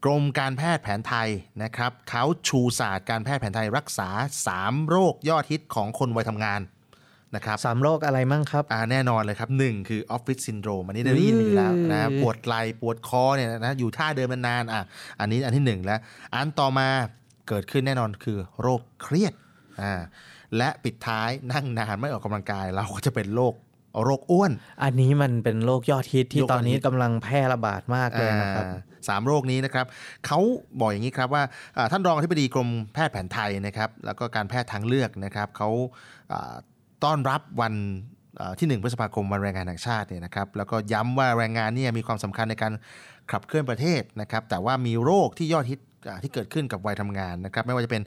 [0.04, 1.28] กรมการแพทย์แผนไทย
[1.62, 4.08] นะครับเขาชูศาสตร์การแพทย์แผนไทยรักษา
[4.50, 6.60] 3 โรคยอดฮิตของคนวัยทำงาน
[7.34, 14.82] นะครับสามโรคอะไรมั่งครับอ่าแน่นอนเลยครับหนึ่งคือออฟฟิศซินโดรมอันนี้ได้ยินมาอยู่แล้วนะอืมปวดไหล่ปวดคอเนี่ยนะอยู่ท่าเดิมนานๆอะ
[15.20, 16.00] อันนี้อันที่หนึ่งแล้ว
[16.34, 16.88] อันต่อมา
[17.48, 19.32] เกิดขึ้นแน่นอนคือโรคเครียด
[19.82, 19.94] อ่า
[20.56, 23.54] และปิดท้ายนั่งนานไม่ออกกำลังกาย เราก็จะเป็นโรค
[24.04, 24.52] โรคอ้วน
[24.82, 29.86] อันนี้มันเป็นโรคยอดฮิตที่โรคยอดฮิตตอนนี้กำลังแพร่ระบาดมากเลยนะครับอ่าสามโรคนี้นะครับ
[30.26, 30.38] เขา
[30.80, 31.42] บอกอย่างนี้ครับว่า
[31.76, 35.68] อ่าท่านรองอธิบดีกรมแพทย์แผนไทยนะครับ แล้วก็การแพทย์ทางเลือกนะครับเขา
[36.32, 36.54] อ่า
[37.04, 37.74] ต้อนรับวัน
[38.40, 42.72] อ่าที่1พฤษภาคมวันแรงงานแห่งชาติเนี่ยนะครับแล้วก็ย้ำว่าแรงงานเนี่ยมีความสำคัญในการ
[43.32, 45.80] ขับเคลื่อนประเทศนะครับแต่ว่ามีโรคที่ยอดฮิต
[46.22, 48.02] ที่เกิดขึ้นกับวัยทำงานนะครับไม่ว่าจะเป็น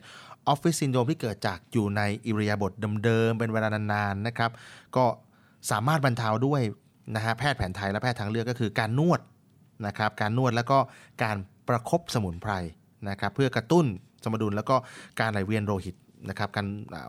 [0.48, 2.72] ออฟฟิศซินโดรมที่เกิดจากอยู่ในอิริยาบถ
[3.04, 4.50] เดิมๆเป็นเวลานานๆนะครับ
[4.96, 5.04] ก็
[5.70, 6.62] สามารถบรรเทาด้วย
[7.16, 9.20] นะฮะแพทย์แผนไทยและแพทย์ทางเลือกก็คือการนวด
[9.86, 10.78] นะครับการนวดแล้วก็
[11.22, 11.36] การ
[11.68, 12.52] ประคบสมุนไพร
[13.08, 13.86] นะครับเพื่อกระตุ้น
[14.24, 14.76] สมดุลแล้วก็
[15.20, 15.96] การไหลเวียนโลหิต
[16.28, 16.66] นะครับการ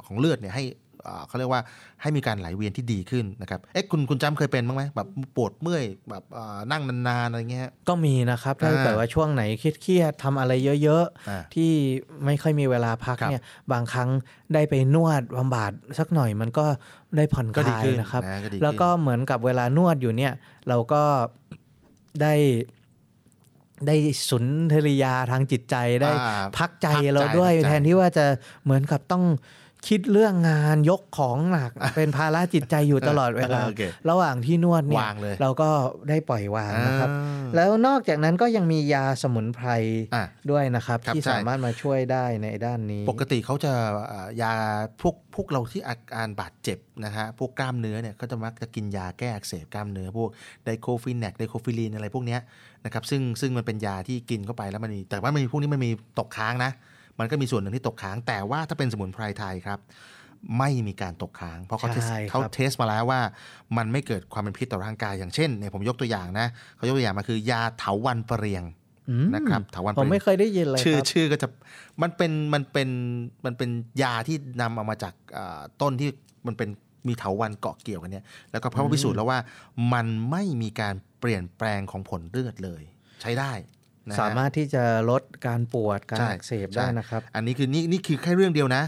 [0.08, 0.64] ของเลือดเนี่ยให้
[1.28, 1.62] เขาเรียกว่า
[2.02, 11.72] ให้มีการไหลเวียนที่ดีขึ้นนะครับเอ๊ะคุณคุณจำเคยเป็นบ้างไหมแบบปวดเมื่อยแบบอ่านั่งนานๆอะไรเงี้ยก็มีนะครับถ้าอ่าเกิดว่าช่วงไหนเครียดๆทำอะไรเยอะอ่าๆที่
[12.26, 14.10] ไม่ค่อยมีเวลาพักครับเนี่ยบางครั้ง
[14.54, 16.66] ได้ไปนวดบำบัดสักหน่อยมันก็
[17.18, 20.34] ได้ผ่อนคก็ดีลายขึ้นนะครับนะก็ดีขึ้นแล้วก็เหมือนกับเวลานวดอยู่เนี่ย
[20.68, 21.04] เราก็
[22.22, 22.34] ได้
[23.88, 23.96] ได้
[24.30, 28.26] สุนทรียาทางจิตใจได้อ่าพักใจพักใจเราด้วยพักใจแทนที่ว่าจะ
[28.64, 29.24] เหมือนกับต้อง
[29.88, 35.70] คิดเรื่องงานยกของหนักเป็นภาระจิตใจอยู่ตลอดเวลาโอเคระหว่างที่นวดเนี่ยวางเลยเราก็
[36.10, 39.70] ได้ปล่อยวางนะครับอ่าแล้วนอกจากนั้นก็ยังมียาสมุนไพร
[40.16, 43.74] อะด้วยนะครับครับที่ใช่สามารถมาช่วยได้ในด้านนี้ ปกติเขาจะ
[44.12, 44.54] อ่ายา
[45.02, 50.30] พวกพวกเราที่อาการบาดเจ็บนะฮะพวกกล้ามเนื้อเนี่ยก็จะมักจะกินยาแก้อักเสบกล้ามเนื้อพวก
[50.66, 52.40] diclofenac ไดโคฟิลีนอะไรพวกเนี้ย
[52.86, 56.72] นะครับซึ่งซึ่งมันเป็นยาที่กินเข้าไปแล้วมันมีแต่ว่ามันมีพวกนี้มันมีตกค้างนะ
[57.20, 59.80] มันก็มีส่วนหนึ่งที่ตกค้าง แต่ว่าถ้าเป็นสมุนไพรไทยครับ
[60.58, 63.22] ไม่มีการตกค้าง เพราะเขาเทสใช่ครับเขาเทสมาแล้วว่า
[63.78, 68.64] มันไม่เกิดความเป็นพิษต่อร่างกายอย่างเช่นเนี่ยผมยกตัวอย่างนะเขายกตัวอย่างมาคือยาเถาวันเปรียง
[69.10, 71.48] อืมนะครับเถาวันเปผมรียงไม่เคยได้ยินเลยชื่อครับชื่อก็จะ
[72.02, 72.90] มันเป็นมันเป็น
[73.46, 73.70] มันเป็น
[74.02, 76.10] ยาที่นำเอามาจากอ่าต้นที่
[76.48, 76.70] มันเป็น
[77.08, 79.40] มีเถาวันเกาะเกี่ยวกันเนี่ยแล้วก็เขาพิสูจน์แล้วว่า
[79.94, 82.84] มันไม่มีการเปลี่ยนแปลงของผลเลือดเลย
[83.22, 83.73] ใช้ได้นะฮะ
[84.20, 88.84] สามารถที่จะลดการปวดการใช่อักเสบใช่ได้นะครับ อันนี้คือนี่นี่คือแค่เรื่องเดียวนะ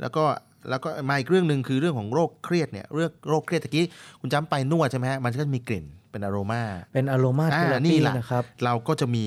[0.00, 0.24] แล้วก็
[0.70, 3.86] แล้วก็มาอีกเรื่องหนึ่งคือเรื่องของโรคเครียดเนี่ยเรื่องโรคเครียดตะกี้
[4.20, 6.62] คุณจำไปนวดใช่ไหมฮะมันก็จะมีกลิ่นเป็นอโรมา
[6.94, 9.26] เป็นอโรมาอ่าเทอรานี่ปีแหละนะครับ เราก็จะมี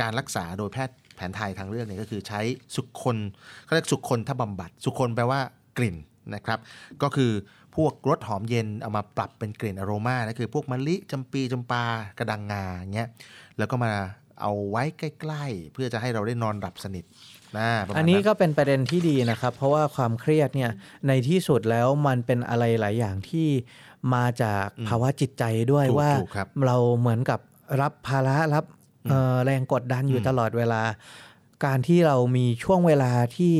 [0.00, 2.40] การรักษาโดยแพทย์แผนไทยทางเลือกเนี่ยก็คือใช้
[2.76, 3.16] สุขคน
[3.64, 5.40] เขาเรียกสุขคนทบำบัด สุขคนแปลว่า
[5.78, 5.96] กลิ่น
[6.34, 6.58] นะครับ
[7.02, 7.32] ก็คือ
[7.76, 11.84] พวกรสหอมเย็นเอามาปรับเป็นกลิ่นอโรมานะคือพวกมะลิจำปีจำปา
[12.18, 13.08] กระดังงาอย่างเงี้ย
[13.58, 13.92] แล้วก็มา
[14.40, 17.04] เอาไว้ใกล้ๆ เพื่อจะให้เราได้นอนหลับสนิท
[17.58, 20.70] นะประมาณอันนี้ก็เป็นประเด็นที่ดีนะครับ เพราะว่าความเครียดเนี่ย
[21.08, 23.48] ในที่สุดแล้วมันเป็นอะไรหลายอย่างที่
[24.14, 27.40] มาจากภาวะจิตใจด้วยถูกว่าถูกครับเราเหมือนกับ
[27.80, 28.64] รับภาระรับ
[29.10, 30.82] เอ่อแรงกดดันอยู่อืมตลอดเวลา
[31.64, 33.54] การที่เรามีช่วงเวลาที่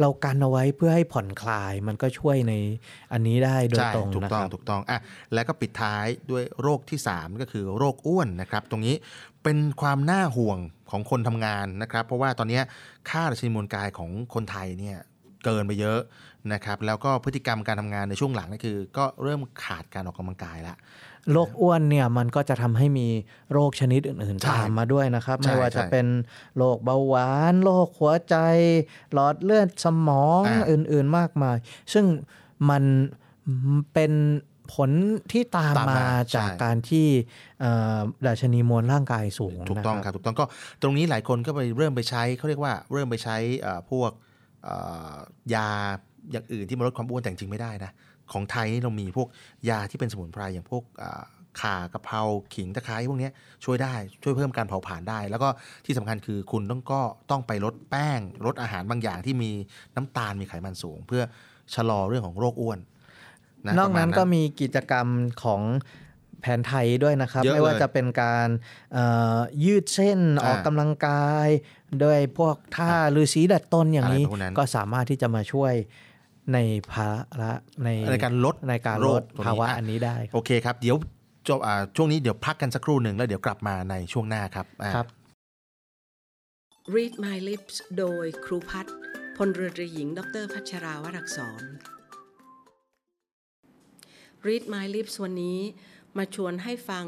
[0.00, 2.52] เรากันเอาไว้เพื่อให้ผ่อนคลายมันก็ช่วยใน
[3.12, 4.98] อันนี้ได้โดยใช่ตรงถูกนะต้คองรับถูกต้องอะ
[5.34, 8.94] แล้วก็ปิดท้ายด้วยโรคที่ 3 ก็คือโรคอ้วนนะครับ ตรงนี้
[9.48, 10.58] เป็นความน่าห่วง
[10.90, 12.60] ของคนทำงานนะครับ เพราะว่าตอนนี้
[13.10, 14.98] ค่าดัชนีมวลกายของคนไทยเนี่ย
[15.44, 16.00] เกินไปเยอะ
[16.52, 20.76] นะครับแล้วก็พฤติกรรมการทำงานในช่วงหลังนี่คือ ก็เริ่มขาดการออกกำลังกายแล้ว
[21.32, 23.08] โรคอ้วนเนี่ยมันก็จะทำให้มี
[23.52, 26.06] โรคชนิดอื่นใช่ๆตามมาด้วยนะครับใช่ไม่ว่าจะใช่เป็น
[26.56, 28.36] โรคเบาหวานโรคหัวใจ
[29.12, 31.56] หลอดเลือดสมองอ่าอื่นๆมากมาย
[31.92, 32.04] ซึ่ง
[32.70, 32.82] มัน
[33.92, 34.12] เป็น
[34.74, 34.90] ผล
[35.32, 37.06] ที่ตามตามมามาจากใช่ การที่
[37.60, 40.44] เอ่อดัชนีมวลร่างกายสูงถูกต้องนะครับถูกต้องก็
[40.82, 44.10] ตรงนี้หลายคนก็ไปเริ่มไปใช้เขาเรียกว่าเริ่มไปใช้เอ่อพวก
[44.64, 44.76] เอ่
[45.12, 45.14] อ
[45.54, 45.68] ยา
[46.32, 47.90] อย่างอื่นที่มาลดความอ้วนแต่จริงๆไม่ได้นะ
[48.32, 49.28] ของไทยนี่เรามีพวก
[49.70, 51.22] ยาที่เป็นสมุนไพรอย่างพวกอ่า
[51.60, 52.22] ข่ากะเพรา
[52.54, 53.32] ขิงตะไคร้พวกเนี้ย
[53.64, 55.48] ช่วยได้ช่วยเพิ่มการเผาผลาญได้ แล้วก็
[55.86, 57.00] ที่สำคัญคือคุณต้องก็
[57.30, 59.50] ต้องไปลดแป้งลดอาหารบางอย่างที่มี
[59.96, 61.22] น้ำตาลมีไขมันสูง เพื่อ
[61.74, 65.06] ชะลอเรื่องของโรคอ้วนะนอกนั้นประมาณก็มีกิจกรรม
[65.42, 65.62] ของ
[66.40, 68.48] แผนไทยด้วยนะครับเยอะไม่ว่าเลยจะเป็นการ
[68.92, 69.04] เอ่
[69.36, 71.48] อยืดเส้นอ่าออกกำลังกาย
[72.04, 75.72] ด้วยพวกท่าฤาษีดัดต้นอย่างนี้อะไรพวกนั้นก็สามารถที่จะมาช่วย
[76.52, 76.58] ใน
[76.92, 77.08] ภา
[77.40, 77.52] ระ
[77.84, 80.96] ในในการลดในการโรลคดตรงนี้ภาวะอะอันนี้ได้ครับโอเคครับ เดี๋ยว
[81.48, 85.06] จบอ่าช่วงนี้เดี๋ยวพักกันสักครู่หนึ่งแล้วเดี๋ยวกลับมาในช่วงหน้าครับอ่าครับ
[86.94, 88.94] Read My Lips โดยครูพัฒน์
[89.36, 91.62] พลเรือตรีหญิง ดรพัชราวรักษร
[94.46, 95.58] Read My Lips วันนี้
[96.18, 97.06] มาชวนให้ฟัง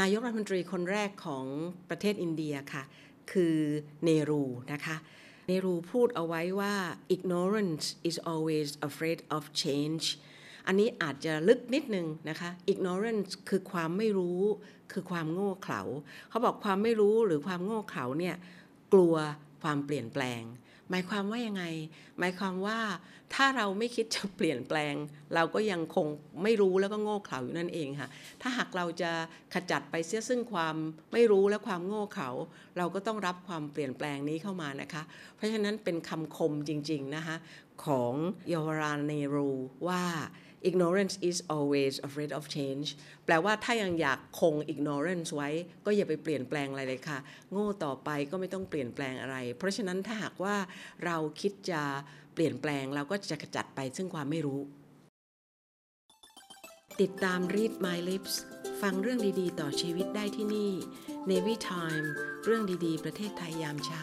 [0.00, 1.46] นายกรัฐมนตรีคนแรกของ
[1.88, 2.82] ประเทศอินเดียค่ะ
[3.32, 3.56] คือ
[4.04, 4.96] เนรูนะคะ
[5.46, 6.74] เนรูพูดเอาไว้ว่า
[7.14, 10.04] ignorance is always afraid of change
[10.66, 14.40] อันนี้อาจจะลึกนิดนึงนะคะ ignorance คือความไม่รู้
[14.92, 15.82] คือความโง่เขลา
[16.28, 18.36] เขาบอกความไม่รู้หรือความโง่เขลาเนี่ย
[18.92, 19.14] กลัว
[19.62, 20.42] ความเปลี่ยนแปลง
[20.92, 21.64] หมายความว่ายังไง
[22.18, 22.78] หมายความว่า
[23.34, 24.94] ถ้าเราไม่คิดจะเปลี่ยนแปลง
[25.34, 26.06] เราก็ยังคง
[26.42, 28.08] ไม่รู้แล้วก็โง่เขลาอยู่นั่นเองค่ะ
[28.42, 29.10] ถ้าหากเราจะ
[29.54, 30.76] ขจัดไปเสียซึ่งความ
[31.12, 32.28] ไม่รู้และความโง่เขลา
[32.78, 35.02] เราก็ต้องรับความเปลี่ยนแปลงนี้เข้ามานะคะ
[35.36, 37.36] เพราะฉะนั้นเป็นคำคมจริง ๆนะคะ
[37.84, 38.14] ของ
[38.48, 39.50] เยาวราเนรู
[39.88, 40.02] ว่า
[40.70, 42.86] ignorance is always afraid of change
[43.24, 45.50] แปลว่าถ้ายังอยากคง ignorance ไว้
[45.84, 47.18] ก็อย่าไปเปลี่ยนแปลงอะไรเลยค่ะ
[47.50, 50.56] โง่ต่อไปก็ไม่ต้องเปลี่ยนแปลงอะไร เพราะฉะนั้นถ้าหากว่า
[51.04, 51.82] เราคิดจะ
[52.34, 54.60] เปลี่ยนแปลงเราก็จะขจัดไปซึ่งความไม่รู้
[57.00, 58.34] ติดตาม Read My Lips
[58.82, 60.72] ฟังเรื่องดีๆ ต่อชีวิตได้ที่นี่
[61.30, 62.06] Navy Time
[62.44, 64.02] เรื่องดีๆ ประเทศไทยยามเช้า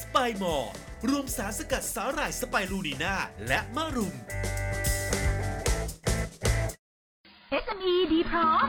[0.00, 0.72] สไปมอร์
[1.08, 3.14] รวมสารสกัดสาหร่ายสไปรูนีนา
[3.48, 4.14] และมะรุม
[7.64, 8.68] SME ดีพร้อม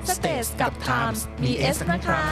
[0.00, 2.22] www.thestagetimes.com Stage กับ Times มี S นะคะ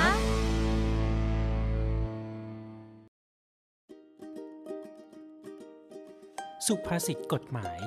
[6.66, 7.78] สุภาษิตกฎหมาย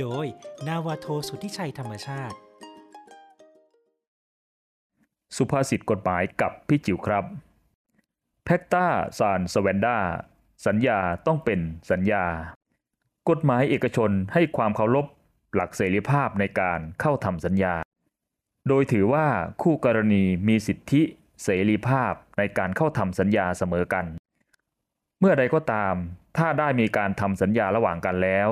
[0.00, 0.26] โดย
[0.66, 2.36] นาวาโทสุทธิชัยธรรมชาติ
[5.36, 7.24] สุภาษิตกฎหมายกับพี่จิ๋วครับ
[8.44, 8.86] แพคตา
[9.18, 9.98] ซานสเวนดา
[10.66, 12.24] สัญญาต้องเป็นสัญญา
[13.30, 15.06] กฎหมายเอกชนให้ความเคารพ
[15.54, 17.74] หลักเสรีภาพในการเข้าทำสัญญา
[18.68, 19.26] โดยถือว่า
[19.62, 21.02] คู่กรณีมีสิทธิ
[21.42, 24.04] เสรีภาพในการเข้าทำสัญญาเสมอกัน
[25.20, 25.94] เมื่อใดก็ตาม
[26.36, 28.48] ถ้าได้มีการทำสัญญาระหว่างกันแล้ว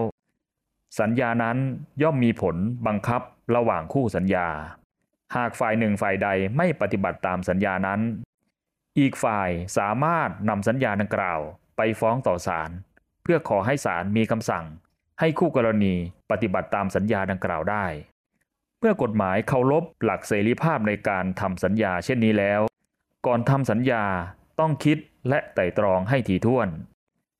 [1.00, 1.56] สัญญานั้น
[2.02, 3.22] ย่อมมีผลบังคับ
[3.56, 4.48] ระหว่างคู่สัญญา
[5.36, 8.00] หากฝ่ายหนึ่งฝ่ายใดไม่ปฏิบัติตามสัญญานั้น
[8.98, 11.40] อีกฝ่ายสามารถนำสัญญาดังกล่าว
[11.76, 12.70] ไปฟ้องต่อศาล
[13.22, 14.64] เพื่อขอให้ศาลมีคำสั่ง
[15.20, 15.94] ให้คู่กรณี
[16.30, 17.84] ปฏิบัติตามสัญญาดังกล่าวได้
[18.88, 22.60] มื่อกฎหมายเคารพหลักเสรีภาพในการทำสัญญาเช่นนี้แล้ว
[23.26, 24.04] ก่อนทำสัญญา
[24.60, 26.68] ต้องคิดและไต่ตรองให้ถี่ถ้วน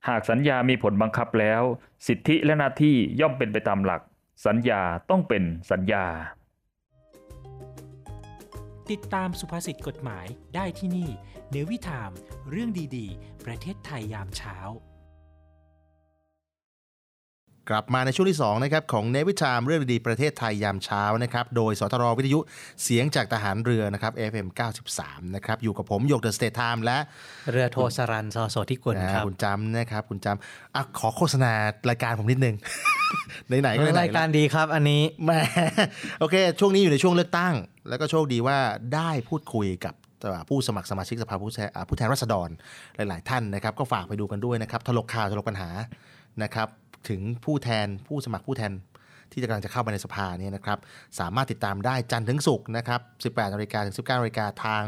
[0.09, 1.63] หากสัญญามีผลบังคับแล้ว
[2.07, 4.03] สิทธิและหน้าที่ย่อมเป็นไปตามหลัก
[4.47, 6.07] สัญญาต้องเป็นสัญญา
[8.91, 11.11] ติดตามสุภาษิตกฎหมายได้ที่นี่
[11.51, 12.11] เนวิทาม
[12.51, 14.57] เรื่องดีๆ ประเทศไทยยามเช้า
[17.70, 22.38] กลับมาในช่วงที่2นะครับของเนวิชามเรื่องดีๆประเทศไทยยามเช้านะครับโดยสทรวิทยุ
[22.83, 24.48] เสียงจากทหารเรือนะครับ FM
[24.90, 26.98] 93นะครับอยู่กับผมโยก The States Times และ
[27.52, 31.52] เรือโทสรันซอโสที่กุลนะครับคุณจำนะครับคุณจำอะขอโฆษณา
[31.90, 32.57] รายการผมนิดนึง
[33.61, 35.31] ไหนๆก็ไหนๆรายการดีครับอันนี้แหม
[36.20, 37.55] โอเค ช่วงนี้อยู่ในช่วงเลือกตั้ง
[37.88, 38.59] แล้วก็โชคดีว่า
[38.94, 39.94] ได้พูดคุยกับ
[40.48, 42.48] ผู้สมัครสมาชิกสภาผู้แทนอ่าผู้แทนราษฎร
[42.96, 45.70] หลาย ๆ ท่านนะครับ ก็ฝากไปดูกันด้วยนะครับถลกข่าวถลกปัญหา
[46.42, 46.68] นะครับ
[47.09, 48.73] ถึงผู้แทนผู้สมัครผู้แทน
[49.33, 50.79] ที่กำลังจะเข้ามาในสภาเนี่ยนะครับ
[51.21, 53.01] สามารถติดตามได้จันทร์ถึงศุกร์นะครับ
[53.37, 54.85] 18นาฬิกาถึง 19นาฬิกาทาง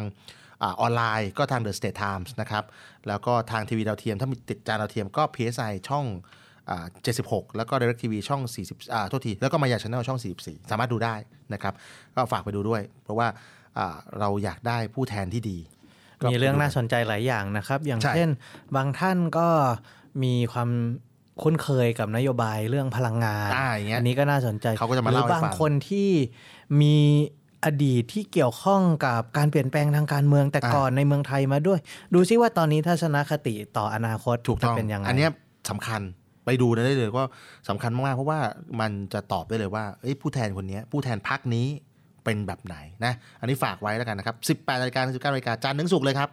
[0.62, 2.64] อาออนไลน์ก็ทาง The State Times นะครับ
[3.09, 6.07] แล้วก็ทางทีวีดาวเทียม ถ้ามีติดจานดาวเทียมก็ PSI ช่อง
[6.71, 6.87] อ่า
[7.21, 11.14] 76 แล้วก็ Direct TV ช่อง 40อ่าโทษที แล้วก็มายาช n แนลช่อง 44 สามารถดูได้
[11.55, 11.75] นะครับ
[12.14, 13.29] ก็ฝากไปดูด้วย เพราะว่า
[13.79, 15.59] อ่าเราอยากได้ผู้แทนที่ดี
[16.21, 18.31] ก็มีเรื่องน่าสนใจหลายอย่างนะครับ อย่างใช่เช่น
[18.77, 19.49] บางท่านก็
[20.23, 20.71] มีความ
[21.42, 26.11] คุ้นเคยกับนโยบายเรื่องพลังงานอ่าอย่างเงี้ยอันนี้ก็น่าสนใจเขาก็จะมาหรืเล่าให้บางฟัง คนที่
[26.81, 26.96] มี
[27.64, 31.79] อดีตที่เกี่ยวข้องกับการเปลี่ยนแปลงทางการเมืองแต่อ่า ก่อนในเมืองไทยมาด้วย
[32.14, 35.31] ดูซิว่าตอนนี้ทัศนคติต่ออนาคตถูกต้องจะเป็นยังไง อันเนี้ย
[35.70, 36.01] สำคัญ
[36.44, 37.24] ไปดูได้เลยก็
[37.68, 38.40] สำคัญมากๆ เพราะว่า
[38.81, 41.66] มันจะตอบได้เลยว่าเอ้ยผู้แทนคนเนี้ยผู้แทนพักนี้
[42.28, 46.28] เป็นแบบไหนนะอันนี้ฝากไว้แล้วกันนะครับ 18นาฬิกาถึง19นาฬิกาจันทร์ถึงศุกร์เลยครับ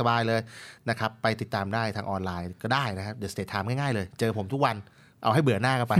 [0.00, 0.40] สบายๆเลย
[0.88, 4.76] นะครับไปติดตามได้ทางออนไลน์ก็ได้นะครับ The States Times ง่ายๆเลย เจอผมทุกวัน
[5.22, 5.94] เอาให้เบื่อหน้ากันไป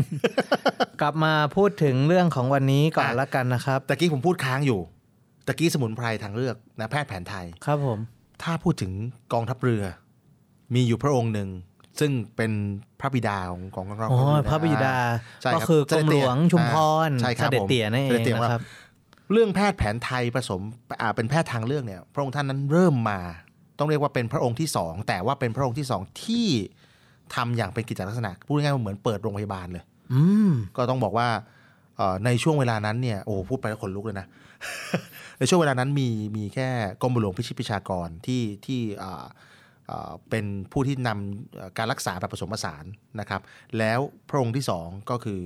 [1.01, 4.81] กลับมาพูดถึงเรื่องของวันนี้ก่อนอะละกันนะครับตะกี้ผมพูดค้างอยู่
[5.47, 7.99] ตะกี้สมุนไพรทางเลือกนะแพทย์แผนไทยครับผม
[8.43, 8.93] ถ้าพูดถึง
[9.33, 9.85] กองทัพเรือ
[10.75, 11.49] มีอยู่พระองค์หนึ่ง
[12.01, 12.53] ซึ่งเป็น
[13.01, 14.97] พระบิดาของของกองทัพอ๋อเรือพระบิดา
[15.43, 16.75] ใช่ก็รับคือกรมหลวงชุมพ
[17.09, 18.63] รใช่ครับเสด็จเตี่ยผมนั่นเองเสด็จเตี่ยนะครับ
[19.33, 20.61] เรื่องแพทย์แผนไทยผสม
[21.01, 23.21] อ่าเป็นแพทย์ทางเลือกเนี่ย พระองค์ท่านนั้นเริ่มมา
[23.79, 26.47] ต้องเรียกว่าเป็นพระองค์ที่สองแต่ว่าเป็นพระองค์ที่สองที่
[27.35, 31.29] ทำอย่างเป็นกิจลักษณะพูดง่ายๆว่าเหมือนเปิดโรงพยาบาลเลย อืมก็ต้องบอกว่า
[31.97, 34.27] เอ่อในช่วงเวลานั้นเนี่ยโอ้โหพูดไปแล้วขนลุกเลยนะ
[35.39, 36.69] ในช่วงเวลานั้นมีมีแค่
[37.03, 39.25] กรมหลวงพิชิตพิชากรที่ที่อ่า
[39.91, 42.85] อ่าเป็นผู้ที่นำเอ่อการรักษาแบบผสมผสาน
[43.21, 43.41] นะครับ
[43.79, 45.41] แล้วพระองค์ที่สองก็คือ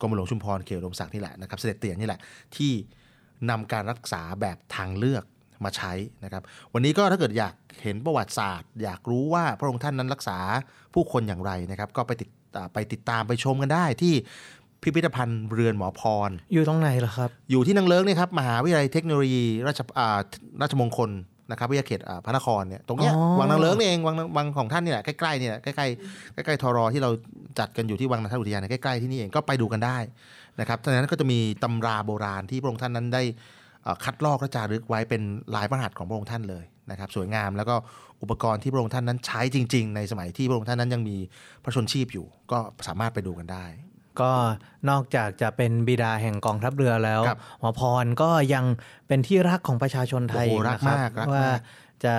[0.00, 2.20] กรมหลวงชุมพรเขตอุดมศักดิ์นี่แหละนะครับ เสด็จเตี่ยนี่แหละ
[2.56, 2.72] ที่
[3.50, 5.24] นำการรักษาแบบทางเลือก
[5.64, 5.92] มาใช้
[6.24, 10.38] นะครับ วันนี้ก็ถ้าเกิดอยากเห็นประวัติศาสตร์ อยากรู้ว่าพระองค์ท่านนั้นรักษา
[10.94, 14.14] ผู้คนอย่างไรนะครับ ก็ไปติดอ่าไปติดตามไปชมกันได้ที่
[14.82, 20.18] พิพิธภัณฑ์เรือนหมอพร อยู่ตรงไหนล่ะครับ อยู่ที่นางเลิ้งเนี่ยครับมหาวิทยาลัยเทคโนโลยีราชอ่า
[20.62, 21.10] ราชมงคล
[21.50, 27.10] นะครับวิทยาเขตอ่าพระนครเนี่ยตรงเนี้ยอ๋อวังนางเลิ้งนี่เองวังวังของท่านเนี่ยใกล้ๆเนี่ยใกล้ๆใกล้ๆทรอที่เรา
[27.58, 29.98] จัดกันอยู่ที่วังนันทอุทยานเนี่ยใกล้ๆที่นี่เองก็ไปดูกันได้
[30.60, 33.22] นะครับดังนั้นก็จะมีตำราโบราณที่พระองค์ท่านนั้นได้
[33.82, 35.22] เอ่อคัดลอกและจารึกไว้เป็น
[35.54, 37.74] ลายพระหัตถ์ของพระองค์ท่านเลยนะครับ สวยงามแล้วก็
[38.22, 41.16] อุปกรณ์ที่พระองค์ท่านนั้นใช้จริง ๆ ในสมัยที่พระองค์ท่านนั้นยังมี
[41.62, 43.64] พระชนชีพอยู่ ก็สามารถไปดูกันได้
[44.20, 44.32] ก็
[44.90, 48.64] นอกจากจะเป็นบิดาแห่งกองทัพเรือแล้วครับหมอพรก็ยัง
[49.08, 51.44] เป็นที่รักของประชาชนไทยโอ้โหรักนะครับมากรักมากว่า
[52.04, 52.14] จะ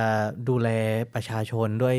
[0.49, 0.69] ดูแล
[1.13, 1.97] ประชาชนด้วย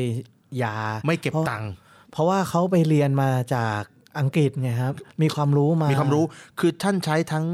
[0.63, 0.75] ยา
[1.05, 1.71] ไม่เก็บพราะตังค์
[2.11, 3.81] เพราะว่าเขาไปเรียนมาจาก
[4.19, 6.23] อังกฤษไงครับ มีความรู้มา มีความรู้
[6.59, 7.45] คือท่านใช้ทั้ง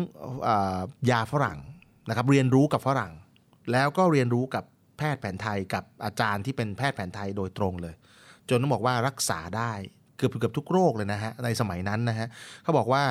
[0.48, 0.80] อ่า
[1.12, 1.60] ยาฝรั่ง
[2.08, 3.12] นะครับ เรียนรู้กับฝรั่ง
[3.72, 4.64] แล้วก็เรียนรู้กับ
[4.98, 7.96] แพทย์แผนไทยกับอาจารย์ที่เป็นแพทย์แผนไทยโดยตรงเลย
[8.50, 9.72] จนต้องบอกว่ารักษาได้
[10.18, 12.28] เกือบเกือบทุกโรคเลยนะฮะ ในสมัยนั้นนะฮะ
[12.64, 13.04] เขาบอกว่า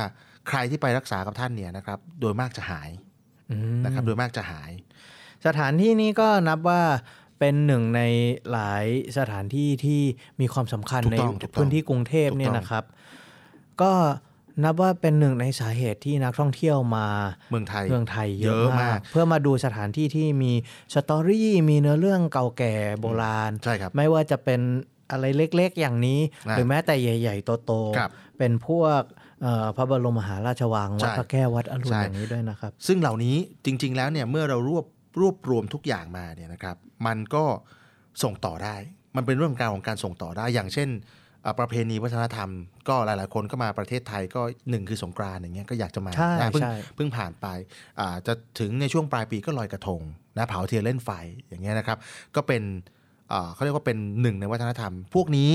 [0.49, 2.91] ใครที่ไปรักษากับท่านเนี่ยนะครับ โดยมากจะหาย
[3.51, 4.71] อืมนะครับ โดยมากจะหาย
[5.47, 6.83] สถานที่นี้ก็นับว่า
[7.39, 8.03] เป็นหนึ่งใน
[8.53, 8.85] หลาย
[9.19, 10.01] สถานที่ที่
[10.41, 12.85] มีความสำคัญถูกในต้องถูกต้องพื้นที่กรุงเทพถูกต้องเนี่ยนะครับ
[13.83, 13.93] ก็
[14.65, 17.07] นับว่าเป็นหนึ่งในสาเหตุที่นักท่องเที่ยวมา
[17.51, 20.53] เมืองไทยเมืองไทยเยเยอะอะมามากกเพื่อมาดูสถานที่ที่มี
[20.95, 24.61] สตอรี่มีเนื้อเรื่องเก่าแก่โบราณใช่ครับไม่ว่าจะเป็น
[25.11, 29.03] อะไรเล็กๆ อย่างนี้นะหรือแม้แต่ใหญ่ ๆ โตครับๆเป็นพวก
[29.43, 34.85] เอ่อพระบรมมหาราชวังวัดใช่พระแก้ววัดอรุณใช่อย่างนี้ด้วยนะครับ ซึ่งเหล่านี้จริง ๆ แล้วเนี่ยเมื่อเรารวบ
[35.21, 37.45] รวบรวมทุกอย่างมาเนี่ยนะครับ มันก็
[38.23, 38.77] ส่งต่อได้
[39.17, 41.18] มันเป็นเรื่องการของการส่งต่อได้อย่างเช่นเอ่อ
[41.59, 42.51] ประเพณีวัฒนธรรม
[42.89, 47.47] ก็หลาย ๆ คนก็มาประเทศไทยก็หนึ่งคือสงกรานต์อย่างเงี้ยก็อยากจะมาใช่นะเพิ่งใช่เพิ่งผ่านไป
[48.01, 50.01] อ่าจะถึงในช่วงปลายปีก็ลอยกระทง
[50.39, 51.11] นะเผาเทียนเล่นไฟ
[51.49, 51.99] อย่างเงี้ยนะครับ
[52.37, 52.63] ก็เป็น
[53.33, 55.51] อ่าเขาเรียกว่าเป็นหนึ่งในวัฒนธรรม พวกนี้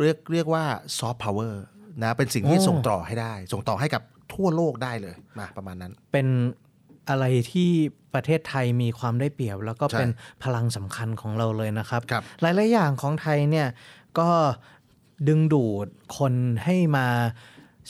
[0.00, 0.64] เรียกเรียกว่า
[0.98, 1.62] ซอฟต์พาวเวอร์
[2.02, 4.02] นะเป็นสิ่งที่โอ้ส่งต่อให้ได้ ส่งต่อให้กับ
[4.34, 6.26] ทั่วโลกได้เลยมาประมาณนั้น เป็น
[7.08, 7.70] อะไรที่
[8.14, 10.10] ประเทศไทยมีความได้เปรียบ แล้วก็ใช่เป็น
[10.42, 13.68] พลังสำคัญของเราเลยนะครับครับหลายๆอย่างของไทยเนี่ย
[14.18, 14.28] ก็
[15.28, 15.86] ดึงดูด
[16.18, 16.32] คน
[16.64, 17.06] ให้มา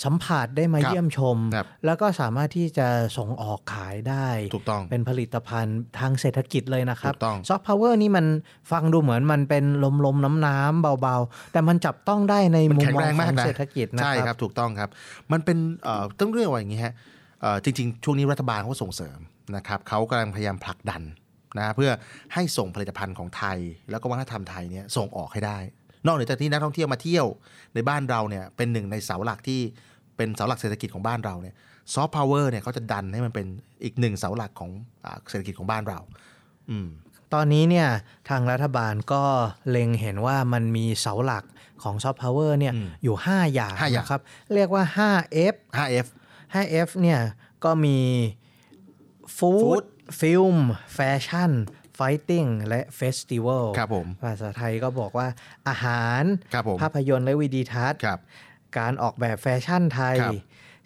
[0.04, 8.26] สัมผัสได้มาครับเยี่ยมชมครับแล้วก็สามารถที่จะส่งออกขายได้ ถูกต้อง เป็นผลิตภัณฑ์ทางเศรษฐกิจเลยนะครับถูกต้องซอฟต์พาวเวอร์นี่มัน
[8.70, 9.64] ฟังดูเหมือนมันเป็น
[10.04, 14.88] ลมๆ น้ำๆ เบาๆ แต่มันจับต้องได้ในมันมุมแข็งมอแรงงขมาอกงนะเศรษฐกิจนะใช่คครัรับบถูกต้องครับ
[15.32, 16.94] มันเป็นเอ่อต้องเรียกว่าอย่างนี้ฮะ
[17.40, 19.18] เอ่อจริงๆ ช่วงนี้รัฐบาลเขาส่งเสริม
[19.56, 21.02] นะครับเขากำลังพยายามผลักดัน
[21.58, 21.90] นะเพื่อ
[22.34, 23.58] ให้ส่งผลิตภัณฑ์ของไทย
[23.90, 25.58] แล้วก็วัฒนธรรมไทยเนี่ยส่งออกให้ได้
[26.06, 27.26] นอกเหนือจากที่นักท่องเที่ยวมาเที่ยว
[27.74, 29.60] ในบ้านเราเนี่ยเป็นหนึ่งในเสาหลักที่
[30.16, 31.54] เป็นเสาหลักเศรษฐกิจของบ้านเราเนี่ย
[31.94, 33.46] ซอฟต์พาวเวอร์เนี่ยเขาจะดันให้มันเป็น
[33.84, 34.70] อีกหนึ่งเสาหลักของ
[35.04, 35.98] อ่าเศรษฐกิจของบ้านเรา
[36.70, 36.88] อืม
[37.34, 37.88] ตอนนี้เนี่ย
[38.28, 39.22] ทางรัฐบาลก็
[39.70, 41.44] เล็งเห็นว่ามันมีเสาหลัก
[41.82, 44.20] ของซอฟต์พาวเวอร์เนี่ยอืมอยู่5อย่างห้าอย่างนะครับ
[44.54, 46.06] เรียกว่า 5F 5F
[46.54, 47.20] 5F เนี่ย
[47.64, 47.98] ก็มี
[49.38, 49.84] ฟู้ Food ด
[50.20, 50.56] ฟิล์ม
[50.94, 51.50] แฟชั่น
[51.94, 55.28] ไฟติ้งและเฟสติวัลครับผมภาษาไทยก็บอกว่า
[55.68, 58.18] อาหารครับผมภาพยนตร์และวิดีทัศน์ครับ
[58.78, 60.34] การออกแบบแฟชั่นไทยครับ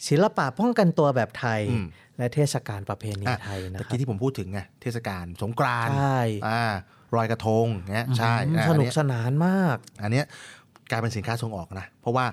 [0.08, 1.86] ศิลปะป้องกันตัวแบบไทยอืม
[2.18, 6.64] และเทศกาลประเพณีอะไทยนะตะครับกี้ที่ผมพูดถึงไงเทศกาลสงกรานต์ใช่อ่า
[7.14, 10.26] รอยกระทงเงี้ยใช่อืมอะสอันุกเยสนานมาก อันเนี้ย
[10.90, 12.26] กลายเป็นสินค้าส่งออกนะ เพราะว่า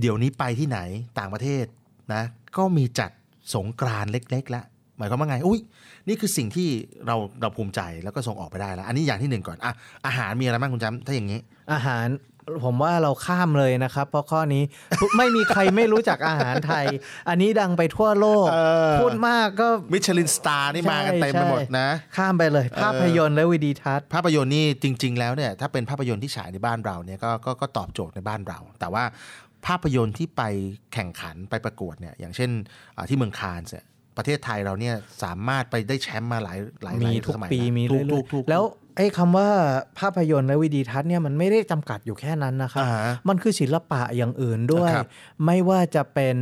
[0.00, 0.80] เดี๋ยวนี้ไปที่ไหน
[1.18, 1.64] ต่างประเทศ
[2.14, 2.22] นะ
[2.56, 3.10] ก็มีจัด
[3.54, 4.64] สงกรานต์เล็กๆแล้ว
[4.98, 5.60] หมายความว่าไง อุ้ย
[6.08, 6.68] นี่คือสิ่งที่
[7.06, 9.72] เราเราภูมิใจแล้วก็ส่งออกไปได้แล้ว อันนี้อย่างที่หนึ่งก่อนอะ
[10.06, 11.40] อาหารมีอะไรบ้างคุณจำถ้าอย่างนี้
[11.72, 12.06] อาหาร
[12.64, 14.62] ผมว่าเราข้ามเลยนะครับ เพราะข้อนี้
[15.16, 16.84] ไม่มีใครไม่รู้จักอาหารไทย
[17.28, 18.58] อันนี้ดังไปทั่วโลกเอ
[18.90, 29.04] อพูดมากก็มิชลินสตาร์นี่มากันเต็มไปหมดนะ ข้ามไปเลย ภาพยนตร์และวิดีทัศน์ภาพยนตร์นี่จริง ๆ แล้วเนี่ยถ้าเป็นภาพยนตร์ที่ฉายในบ้านเราเนี่ยก็ก็ก็ตอบโจทย์ในบ้านเรา แต่ว่า
[29.66, 30.42] ภาพยนตร์ที่ไป
[30.94, 32.50] แข่งขันไปประกวดเนี่ยอย่างเช่น
[32.96, 33.84] อ่าที่เมืองคานส์เนี่ย
[34.18, 38.62] ประเทศไทยเราเนี่ยสามารถไปได้แชมป์มาหลายหลายหลายมีทุกสมัยปีนะมีทุเรื่กอยทุกทุกๆแล้ว
[38.96, 39.48] ไอ้คำว่า
[39.98, 45.08] ภาพยนตร์และวิดีทัศน์เนี่ยมันไม่ได้จำกัดอยู่แค่นั้นนะครับอ่าฮะมันคือศิลปะอย่างอื่นด้วยครับ
[45.44, 46.36] ไม่ว่าจะเป็น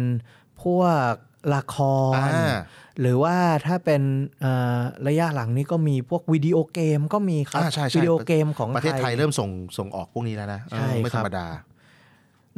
[0.62, 1.12] พวก
[1.54, 1.76] ละค
[2.12, 2.54] รอ่า
[3.00, 4.02] หรือว่าถ้าเป็น
[4.40, 11.46] เอ่อระยะหลังนี้ก็มีพวกวิดีโอเกมก็มีครับอ่าใช่ใช่วิดีโอเกมของประเทศไทยเริ่มส่งส่งออกพวกนี้แล้วนะใช่เออไม่คธรัรบรมดา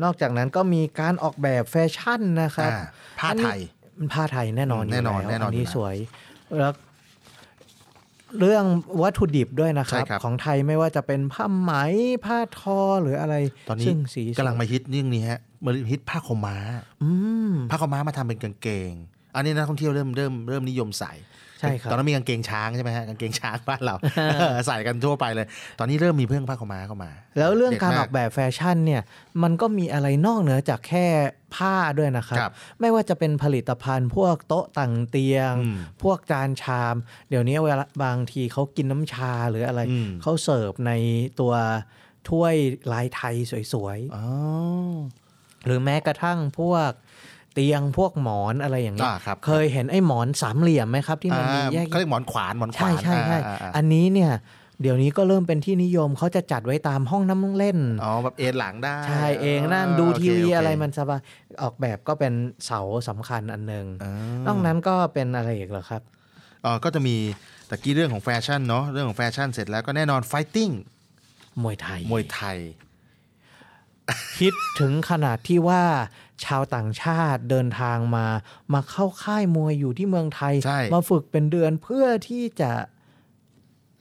[0.03, 2.85] นอกจากนั้นก็มีการออกแบบแฟชั่นนะครับอ่า
[3.21, 3.61] ผ้าไทย
[3.99, 5.97] อันนี้ผ้าไทยแน่นอนแน่นอนยู่ล้วแน่นอนนี้อยู่แล้วสวย
[6.59, 6.73] แล้ว
[8.41, 8.65] เรื่อง
[9.03, 11.73] วัตถุดิบด้วยนะครัใช่บครับของไทยไม่ว่าจะเป็นผ้าไหม
[12.25, 13.35] ผ้าทอหรืออะไร
[13.69, 16.57] ตอนนี้ซึ่งสีกำลังสวยมาฮิตเรื่องนี้ฮะมาฮิตผ้าขาวม้า
[17.03, 17.11] อื
[17.51, 18.93] มผ้าขาวม้ามาทำเป็นกางเกง
[19.39, 21.13] อันนี้นักท่องเที่ยวเริ่มเริ่มเริ่มนิยมใส่
[21.61, 23.95] ใช่ครับตอนนั้นมีกางเกงช้างใช่ไหมฮะกางเกงช้างบ้านเรา
[24.67, 25.47] ใส่กันทั่วไปเลย
[25.79, 29.03] ตอนนี้เริ่มมีเพื่องผ้าขาวม้าเข้ามา แล้วเรื่องด็การมออกแบบแฟชั่นเนี่ย
[29.43, 31.07] มันก็มีอะไรนอกเหนือจากแค่
[31.57, 36.95] ผ้าด้วยนะครับครับไม่ว่าจะเป็นผลิตภัณฑ์ พวกโต๊ะต่างเตียงอืมพวกจานชาม
[37.29, 40.93] เดี๋ยวนี้เวลาบางทีเขากินน้ำชาหรืออะไรอืมเขาเสิร์ฟใน
[41.41, 41.53] ตัว
[42.29, 42.55] ถ้วย
[42.93, 43.35] ลายไทย
[43.73, 54.33] สวยอ๋อๆหรือแม้กระทั่งพวกเตียงพวกหมอนอะไรอย่างเงี้ยอ่าครับเคยเห็นไอ้หมอนสามเหลี่ยมไหมครับที่มันมีอ่าแยกเขาเรียกหมอนขวานหมอนขวาใช่นใช่ใช่อ่าอ่าอ่าอันนี้เนี่ย
[54.83, 61.21] เดี๋ยวนี้ก็เริ่มเป็นที่นิยมเขาจะจัดไว้ตามห้องน้ำเล่น อ๋อ แบบเอนหลังได้ ใช่เองนั่นดูโอเคทีวีโเคอะไรมันสบาย
[61.63, 62.33] ออกแบบก็เป็น
[62.67, 64.13] เสาสำคัญอันหนึ่งอ่า
[64.47, 66.03] นอกนั้นก็เป็นอะไรอีกเหรอครับ
[66.65, 67.17] อ๋อก็จะมี
[67.71, 70.71] ตะกี้เรื่องของแฟชั่นเนาะเรื่องของแฟชั่นเสร็จแล้วก็แน่นอน fighting
[71.63, 72.59] มวยไทยมวยไทย
[74.39, 75.83] คิดถึงขนาดที่ว่า
[76.45, 78.27] ชาวต่างชาติเดินทางมา
[78.75, 82.73] มาเข้าค่ายมวยอยู่ที่เมืองไทยใช่มาฝึกเป็นเดือนเพื่อที่จะ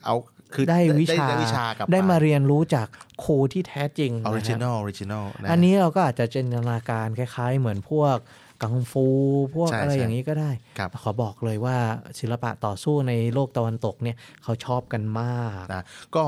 [0.04, 0.14] เอา
[0.54, 2.86] คือได้วิชาได้วิชากลับได้มาเรียนรู้จาก
[3.24, 8.16] ครูที่แท้จริง original นะอครับ original อันนี้เราก็อาจจะจินตนาการคล้าย ๆ เหมือนพวก
[8.62, 9.06] กังฟู
[9.54, 11.76] พวกใช่อะไรใช่อย่างนี้ก็ได้ครับขอบอกเลยว่า
[12.20, 15.84] ศิลปะต่อสู้ในโลกตะวันตกเนี่ยเขาชอบกันมากนะ
[16.16, 16.24] ก็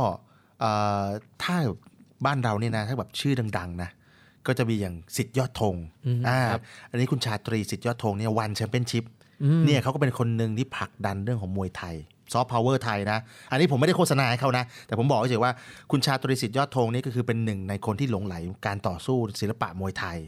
[0.60, 1.04] เอ่อ
[1.42, 1.56] ถ้า
[2.24, 3.90] บ้านเราเนี่ยนะถ้าแบบชื่อดัง ๆ นะ
[4.46, 5.74] ก็จะมีอย่างสิทธิ์ยอดธง
[6.06, 9.04] อืมอ่าครับอันนี้คุณชาตรีสิทธิ์ยอดธงเนี่ย ONE Championship
[9.42, 11.96] อืมเนี่ยเขาก็เป็นคนหนึ่งที่ผลักดันเรื่องของมวยไทย
[12.32, 13.18] ซอฟต์พาวเวอร์ไทยนะ
[13.50, 15.52] อันนี้ผมไม่ได้โฆษณาให้เขานะ แต่ผมบอกเฉยๆว่า
[15.90, 18.34] คุณชาตรีสิทธิ์ยอดธงนี่ก็คือเป็นหนึ่งในคนที่หลงใหล
[18.66, 20.18] การต่อสู้ศิลปะมวยไทย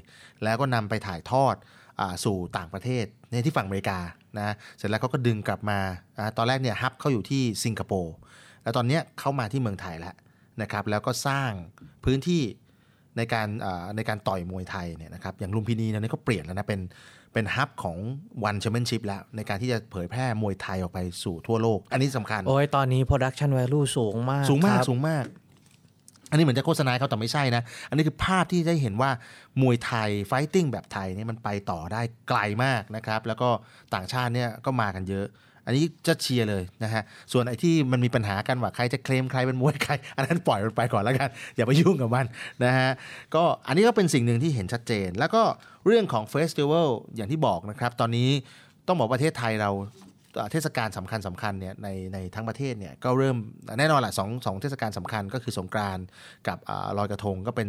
[0.45, 1.55] แล้วก็นำไปถ่ายทอด
[2.01, 3.99] อาสู่ต่างประเทศในที่ฝั่งอเมริกา
[4.39, 5.79] นะเสร็จแล้วเขาก็ดึงกลับมา
[6.19, 8.15] อ่าตอนแรกเนี่ยฮับเขาอยู่ที่สิงคโปร์
[8.63, 10.15] แล้วตอนเนี้ยเขามาที่เมืองไทยแล้ว
[10.63, 11.51] นะครับแล้วก็สร้าง
[12.05, 12.43] พื้นที่
[13.17, 16.81] ในการอ่าในการต่อยมวยไทยเนี่ยนะครับอย่างลุมพินีเนี่ยก็เปลี่ยนแล้วนะเป็น
[17.33, 17.97] เป็นฮับของ
[18.45, 25.25] ONE Championship แล้ว ในการที่จะเผยแพร่มวยไทยออกไปสู่ทั่วโลก อันนี้สำคัญ โอ้ย ตอนนี้ production value สูงมาก สูงมากครับสูงมาก
[26.31, 29.11] อันนี้เหมือนจะโฆษณาให้เขาแต่ไม่ใช่นะ อันนี้คือภาพที่ได้เห็นว่า
[29.63, 33.49] มวยไทย fighting แบบไทยเนี่ยมันไปต่อได้ไกลมากนะครับ แล้วก็
[33.95, 35.27] ต่างชาติเนี่ยก็มากันเยอะ
[35.67, 37.03] อันนี้จะเชียร์เลยนะฮะ
[37.33, 42.27] ส่วนไอ้ที่มันมีปัญหากันว่าใครจะเคลมใครเป็นมวยใคร อันนั้นปล่อยมันไปก่อนแล้วกัน อย่าไปยุ่งกับมัน
[42.65, 42.91] นะฮะ
[43.35, 45.43] ก็อันนี้ก็เป็นสิ่งหนึ่งที่เห็นชัดเจน แล้วก็
[45.87, 48.29] เรื่องของ festival อย่างที่บอกนะครับ ตอนนี้
[48.87, 49.71] ต้องบอกประเทศไทยเรา
[50.53, 53.37] เทศกาลสำคัญสำคัญเนี่ยในในทั้งประเทศเนี่ยก็เริ่ม
[53.79, 55.99] แน่นอนแหละสองสองเทศกาลสำคัญก็คือสงกรานต์
[56.49, 57.69] กับลอยกระทงก็เป็น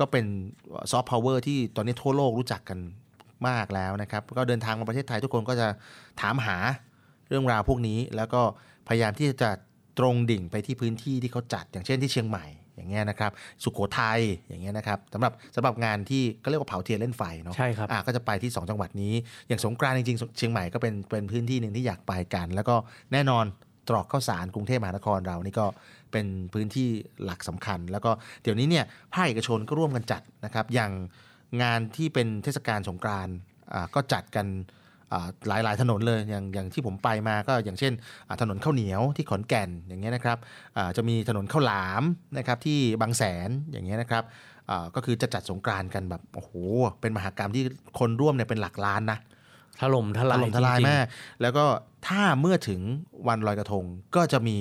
[0.00, 0.26] ก็เป็น
[0.90, 2.78] ซอฟต์พาวเวอร์ที่ตอนนี้ทั่วโลกรู้จักกัน
[3.48, 5.66] มากแล้วนะครับ ก็เดินทางมาประเทศไทยทุกคนก็จะ
[6.20, 6.56] ถามหา
[7.28, 8.42] เรื่องราวพวกนี้ แล้วก็
[8.88, 9.50] พยายามที่จะ
[9.98, 12.46] ตรงดิ่งไปที่พื้นที่ที่เขาจัด อย่างเช่นที่เชียงใหม่
[12.76, 13.30] อย่างเงี้ยนะครับ
[13.64, 19.14] สุโขทัยอย่างเงี้ยนะครับสำหรับสำหรับงานที่ก็เรียกว่าเผาเทียนเล่นไฟเนาะใช่ครับอะก็จะไปที่ 2 จังหวัดนี้
[19.48, 22.76] อย่างสงกรานต์จริงๆ เชียงใหม่ก็เป็นเป็นพื้นที่หนึ่งที่อยากไปกัน แล้วก็
[23.12, 23.44] แน่นอน
[23.88, 25.66] ตรอกข้าวสารกรุงเทพมหานครเรานี่ก็
[26.12, 26.88] เป็นพื้นที่
[27.24, 28.10] หลักสำคัญ แล้วก็
[28.42, 30.92] เดี๋ยวนี้เนี่ยภาคเอกชนก็ร่วมกันจัดนะครับ อย่าง
[31.62, 33.34] งานที่เป็นเทศกาลสงกรานต์
[33.74, 34.83] อ่าก็จัดกันอ่า
[35.48, 37.92] หลายหลายๆถนนเลยอย่างอย่างที่ผมไปมาก็อย่างเช่น
[38.28, 40.38] อ่าถนนข้าวเหนียวที่ขอนแก่นอย่างเงี้ยนะครับ
[40.76, 42.02] อ่าจะมีถนนข้าวหลาม
[42.38, 44.24] นะครับที่บางแสนอย่างเงี้ยนะครับ
[44.70, 46.52] อ่าก็คือจะจัดสงกรานต์กันแบบโอ้โห
[47.00, 47.64] เป็นมหากรรมที่
[47.98, 49.18] คนร่วมเนี่ยเป็นหลักล้านนะ
[49.80, 51.06] ถล่มทลายถล่มทลายจริงๆมาก
[51.42, 51.64] แล้วก็
[52.06, 52.80] ถ้าเมื่อถึง
[53.28, 53.84] วันลอยกระทง
[54.16, 54.58] ก็จะมี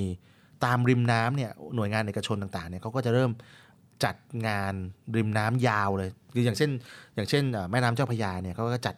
[0.65, 3.31] ตามริมน้ำเนี่ยหน่วยงานเอกชนต่างๆเนี่ยเขาก็จะเริ่ม
[4.03, 4.15] จัด
[4.47, 4.73] งาน
[5.15, 6.71] ริมน้ำยาวเลยคืออย่างเช่น
[7.15, 8.95] อย่างเช่นอ่าแม่น้ำเจ้าพระยาเนี่ยเขาก็จัด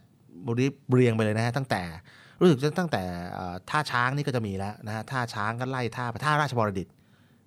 [0.48, 1.82] บริเรียงไปเลยนะฮะตั้งแต่
[2.42, 3.02] รู้สึกจะตั้งแต่
[3.38, 6.88] อ่าท่าช้างนี่ก็จะมีแล้วนะฮะท่าช้างก็ไล่ท่าไปท่าราชบรดิต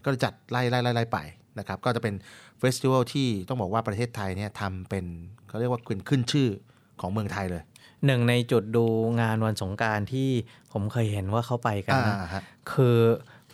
[0.05, 1.19] ก็จะจัดไล่ไล่ไล่ไล่ไป
[1.59, 2.15] นะครับก็จะเป็น
[2.59, 5.05] เฟสติวัลที่ต้องบอกว่าประเทศไทยเนี่ยทำเป็น
[5.49, 6.49] เขาเรียกว่าเป็นขึ้นชื่อ
[7.01, 7.63] ของเมืองไทยเลย
[8.07, 8.85] หนึ่งในจุดดู
[9.21, 10.29] งานวันสงกรารที่
[10.73, 12.43] ผมเคยเห็นว่าเขาไปกันนะอ่าฮะ
[12.73, 12.97] คือ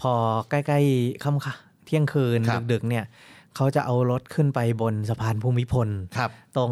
[0.01, 0.13] พอ
[0.51, 1.55] ใกล้ๆค่ำค่ะ
[1.87, 3.05] เที่ยงคืนครับดึกๆเนี่ย
[3.57, 6.71] เขาจะเอารถขึ้นไปบนสะพานภูมิพลครับ ตรง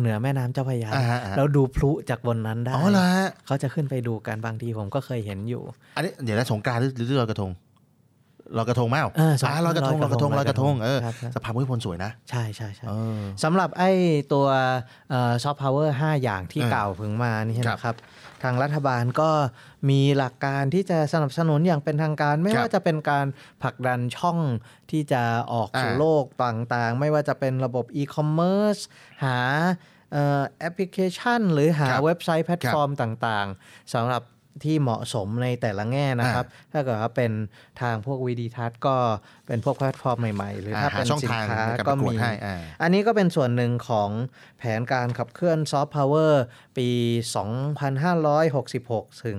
[0.00, 5.62] เหนือแม่น้ำเจ้าพระยาอ่าฮะอ่าฮะแล้วดูพลุจากบนนั้นได้อ๋อเหรอฮะเขาจะขึ้นไปดูกันบางทีผมก็เคยเห็นอยู่
[5.96, 7.50] อันนี้เดี๋ยวนะสงกรานต์หรือหรือลอยกระทง
[8.56, 13.90] ลอยกระทงไหมเอ้าเออสงอ่าลอยกระทงลอยกระทงลอยกระทงเออครับครับสะพานภูมิพลสวยนะ ใช่ใช่ใช่เออสำหรับไอ้
[14.32, 14.46] ตัว
[15.42, 17.96] ซอฟต์พาวเวอร์5อย่างที่เออกล่าวถึงมานี่ครับนะครับ
[18.42, 19.30] ทางรัฐบาลก็
[19.90, 23.26] มีหลักการที่จะสนับสนุนอย่างเป็นทางการ ไม่ครับว่าจะเป็นการ
[23.62, 24.38] ผลักดันช่อง
[24.90, 25.22] ที่จะ
[25.52, 28.78] ออกสู่อ่าโลกต่างๆ ไม่ว่าจะเป็นระบบอีคอมเมิร์ซ
[29.24, 29.38] หา
[30.12, 34.22] เอ่อแอปพลิเคชัน หรือหาครับเว็บไซต์แพลตฟอร์มต่างๆสำหรับ
[34.64, 37.32] ที่เหมาะสมในแต่ละแง่นะครับ ถ้าเกิดว่าเป็น
[37.80, 38.96] ทางพวกวีดิทัศน์ก็
[39.46, 44.10] เป็นพวกแพลตฟอร์มใหม่ ๆ หรือถ้าหาเป็นช่องทางสินค้าในการก็ประกวดมีให้อ่าอันนี้ก็เป็นส่วนหนึ่งของ
[44.58, 46.44] แผนการขับเคลื่อนซอฟต์พาวเวอร์
[46.78, 46.88] ปี
[48.10, 49.38] 2566 ถึง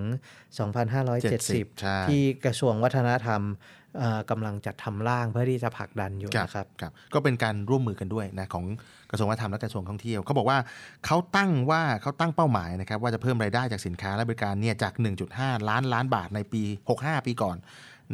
[0.70, 3.83] 2570ใช่ที่กระทรวงวัฒนธรรมเอ่อ
[4.32, 8.66] กำลังจัดทำร่างเพื่อที่จะผลักดันอยู่ครับนะครับครับ ก็เป็นการร่วมมือกันด้วยนะของ
[9.12, 10.58] กระทรวงวัฒนธรรมและกระทรวงท่องเที่ยวเขาบอกว่า
[11.06, 14.94] เขาตั้งว่าเขาตั้งเป้าหมายนะครับว่าจะเพิ่มรายได้จากสินค้าและบริการเนี่ยจาก
[15.32, 16.62] 1.5 ล้านล้านบาทในปี
[16.96, 17.58] 65 ปีก่อน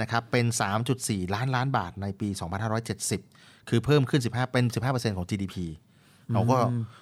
[0.02, 0.46] นะครับเป็น
[0.90, 2.30] 3.4 ล้านล้านบาทในปี
[3.00, 5.56] 2570 คือเพิ่มขึ้น 15 เป็น 15%ของ GDP
[6.34, 6.58] เราก็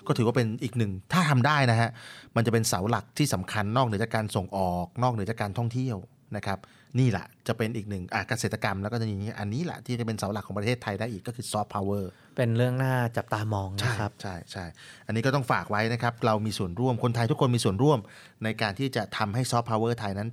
[0.08, 1.90] ก็ถือว่าเป็นอีกหนึ่ง ถ้าทำได้นะฮะ
[2.36, 5.98] มันจะเป็นเสาหลักที่สำคัญนอกเหนือจากการส่งออก นอกเหนือจากการท่องเที่ยว
[6.36, 6.60] นะครับ
[7.00, 14.66] นี่แหละจะเป็นอีกหนึ่งอะเกษตรกรรมแล้วก็จะมีอันนี้แหละที่จะเป็นเสาหลักของประเทศไทยได้อีกก็คือซอฟต์พาวเวอร์เป็นเรื่องน่าจับตามองใช่นะครับใช่ใช่
[15.08, 18.00] อันนี้ก็ต้องฝากไว้นะครับ เรามีส่วนร่วมคนไทยทุกคนมีส่วนร่วม
[18.44, 20.30] ในการที่จะทำให้ซอฟต์พาวเวอร์ไทยนั้น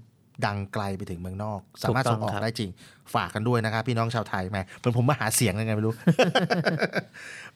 [0.47, 2.71] ดังไกลไปถึงเมืองนอก สามารถส่งออกได้จริง
[3.15, 5.95] ฝากกันด้วยนะครับ พี่น้องชาวไทยแหมเหมือนผมมาหาเสียงยังไงไม่รู้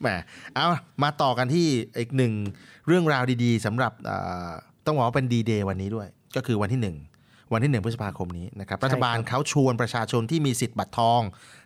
[0.01, 0.09] แหม
[0.55, 0.67] เอา
[1.03, 1.67] มาต่อกันที่
[1.99, 2.33] อีกหนึ่ง
[2.87, 4.17] เรื่องราวดีๆสำหรับเอ่
[4.49, 4.51] อ
[4.87, 6.97] ต้องบอกว่าเป็นดีเดย์วันนี้ด้วย ก็คือวันที่หนึ่ง
[7.53, 11.21] วันที่หนึ่งพฤษภาคมนี้นะครับรัฐบาลเขาชวนประชาชนที่มีสิทธิ์บัตรทอง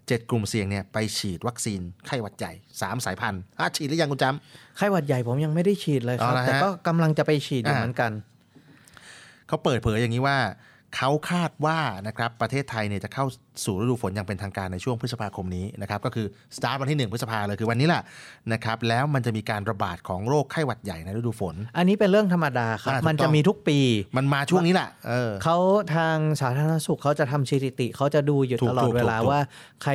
[0.09, 8.11] เจ็ดกลุ่มเสี่ยงเนี่ยไปฉีดวัคซีนไข้หวัดใหญ่สามสายพันธุ์อะฉีดหรือยังคุณจำไข้หวัดใหญ่ผมยังไม่ได้ฉีดเลยครับเอาละฮะแต่ก็กำลังจะไปฉีดอยู่อ่าเหมือนกัน
[9.49, 10.39] เขาเปิดเผยอย่างนี้ว่า
[10.97, 13.24] เขาคาดว่านะครับประเทศไทยเนี่ยจะเข้า
[13.64, 16.26] สู่ฤดูฝนอย่างเป็นทางการในช่วงพฤษภาคมนี้นะครับก็คือ
[16.57, 18.03] สตาร์ทวันที่ 1 พฤษภาเลยคือวันนี้แหละ
[18.53, 23.78] นะครับแล้วมันจะมีการระบาดของโรคไข้หวัดใหญ่ในฤดูฝน อันนี้เป็นเรื่องธรรมดาครับอ่าถูกต้องมันจะมีทุกปี
[24.16, 25.57] มันมาช่วงนี้แหละเออเขา
[25.94, 29.40] ทางสาธารณสุขเขาจะทำสถิติเขาจะดูอยู่ถูกตลอถูดกเวลาถูกว่า
[29.82, 29.92] ใคร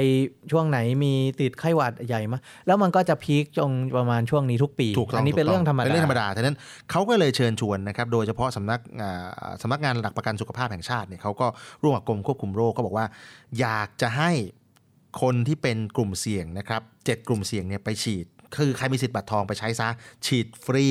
[0.52, 6.56] ช่วงไหนมีติดไข้หวัดใหญ่มาแล้วมันก็จะพีคจงประมาณช่วงนี้ทุกปีถูกต้องอันนี้เป็นถูกต้เรื่องธรรมดาเป็นเรื่องธรรมดาฉะนั้น
[6.92, 11.48] เขาก็เลยเชิญชวนนะครับโดยเฉพาะสำนักอ่าสำนักงานหลักประกันสุขภาพแห่งชาติเนี่ยเขาก็
[11.82, 13.06] ร่วมกับกรมควบคุมโรคก็บอกว่า
[13.60, 14.32] อยากจะให้
[15.22, 18.26] คนที่เป็นกลุ่มเสี่ยงนะครับเจ็ดกลุ่มเสี่ยงเนี่ยไปฉีด
[18.56, 19.90] คือใครมีสิทธิ์บัตรทองไปใช้ซะ
[20.26, 20.86] ฉีดฟรี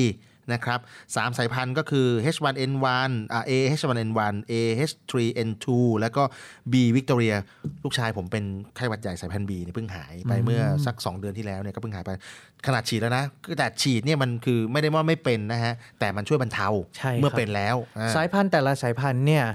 [0.53, 0.79] นะครับ
[1.15, 5.67] สามสายพันธุ์ก็คือ H1N1 อ่า AH1N1 AH3N2
[5.99, 6.23] แล้วก็
[6.71, 7.35] B Victoria
[7.83, 8.43] ลูกชายผมเป็น
[8.75, 12.11] ไข้หวัดใหญ่สายพันธุ์ B เนี่ยเพิ่งหายไปอืมเมื่อสัก 2 เดือนที่แล้วเนี่ยก็เพิ่งหายไป
[12.67, 19.45] ขนาดฉีดแล้วนะคือแต่ฉีดเนี่ยมันคือไม่ได้ว่าไม่เป็นนะฮะ แต่มันช่วยบรรเทาใช่ครับเมื่อเป็นแล้วอ่าสายพันธุ์แต่ละสายพันธุ์เนี่ย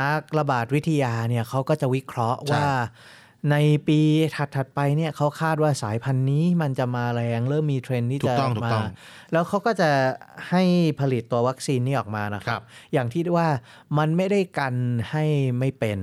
[0.00, 2.66] นักระบาดวิทยาเนี่ยเขาก็จะวิเคราะห์ใช่ว่า
[3.50, 3.56] ใน
[3.88, 3.98] ปี
[4.56, 8.84] ถัดๆไปเนี่ยเขาคาดว่าสายพันธุ์นี้มันจะมาแรง เริ่มมีเทรนด์ที่ถูจะกต้องถูกมาต้อง
[9.32, 9.90] แล้วเขาก็จะ
[10.50, 10.62] ให้
[11.00, 12.62] ผลิตตัววัคซีนนี้ออกมานะครับ
[12.92, 13.48] อย่างที่ว่า
[13.98, 14.74] มันไม่ได้กัน
[15.10, 15.24] ให้
[15.58, 15.98] ไม่เป็น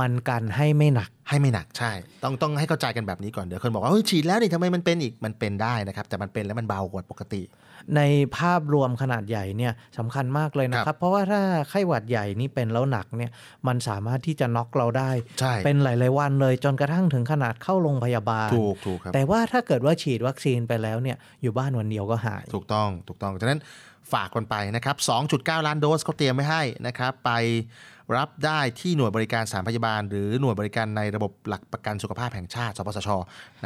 [0.00, 1.92] มันกันให้ไม่หนักให้ไม่หนักใช่
[2.24, 7.42] ต้องต้องให้เข้าใจกันแบบนี้ก่อนเดี๋ยวคนบอกว่าเฮ้ยฉีดแล้วนี่ทำไมมันเป็นอีกมันเป็นได้นะครับ แต่มันเป็นแล้วมันเบากว่าปกติ
[7.96, 8.02] ใน
[8.38, 13.30] ภาพรวมขนาดใหญ่เนี่ยสำคัญมากเลยนะคครัรับบเพราะว่าถ้าไข้หวัดใหญ่นี่เป็นแล้วหนักเนี่ย
[13.66, 15.10] มันสามารถที่จะน็อกเราได้
[15.40, 23.60] ใช่เป็นหลาย ๆ วันเลยจนกระทั่งถึงขนาดเข้าโรงพยาบาลถูกถูกครับแต่ว่าถ้าเกิดว่าฉีดวัคซีนไปแล้วเนี่ยอยู่บ้านวันเดียวก็หาย ถูกต้องถูกต้องฉะนั้น
[24.12, 24.96] ฝากกันไปนะครับ
[25.30, 27.30] 2.9 ล้านโดสเขาเตรียมไว้ให้นะครับไป
[28.16, 33.08] รับได้ที่หน่วยบริการสถารพยาบาล หรือหน่วยบริการในระบบหลักประกันสุขภาพแห่งชาติ สปสช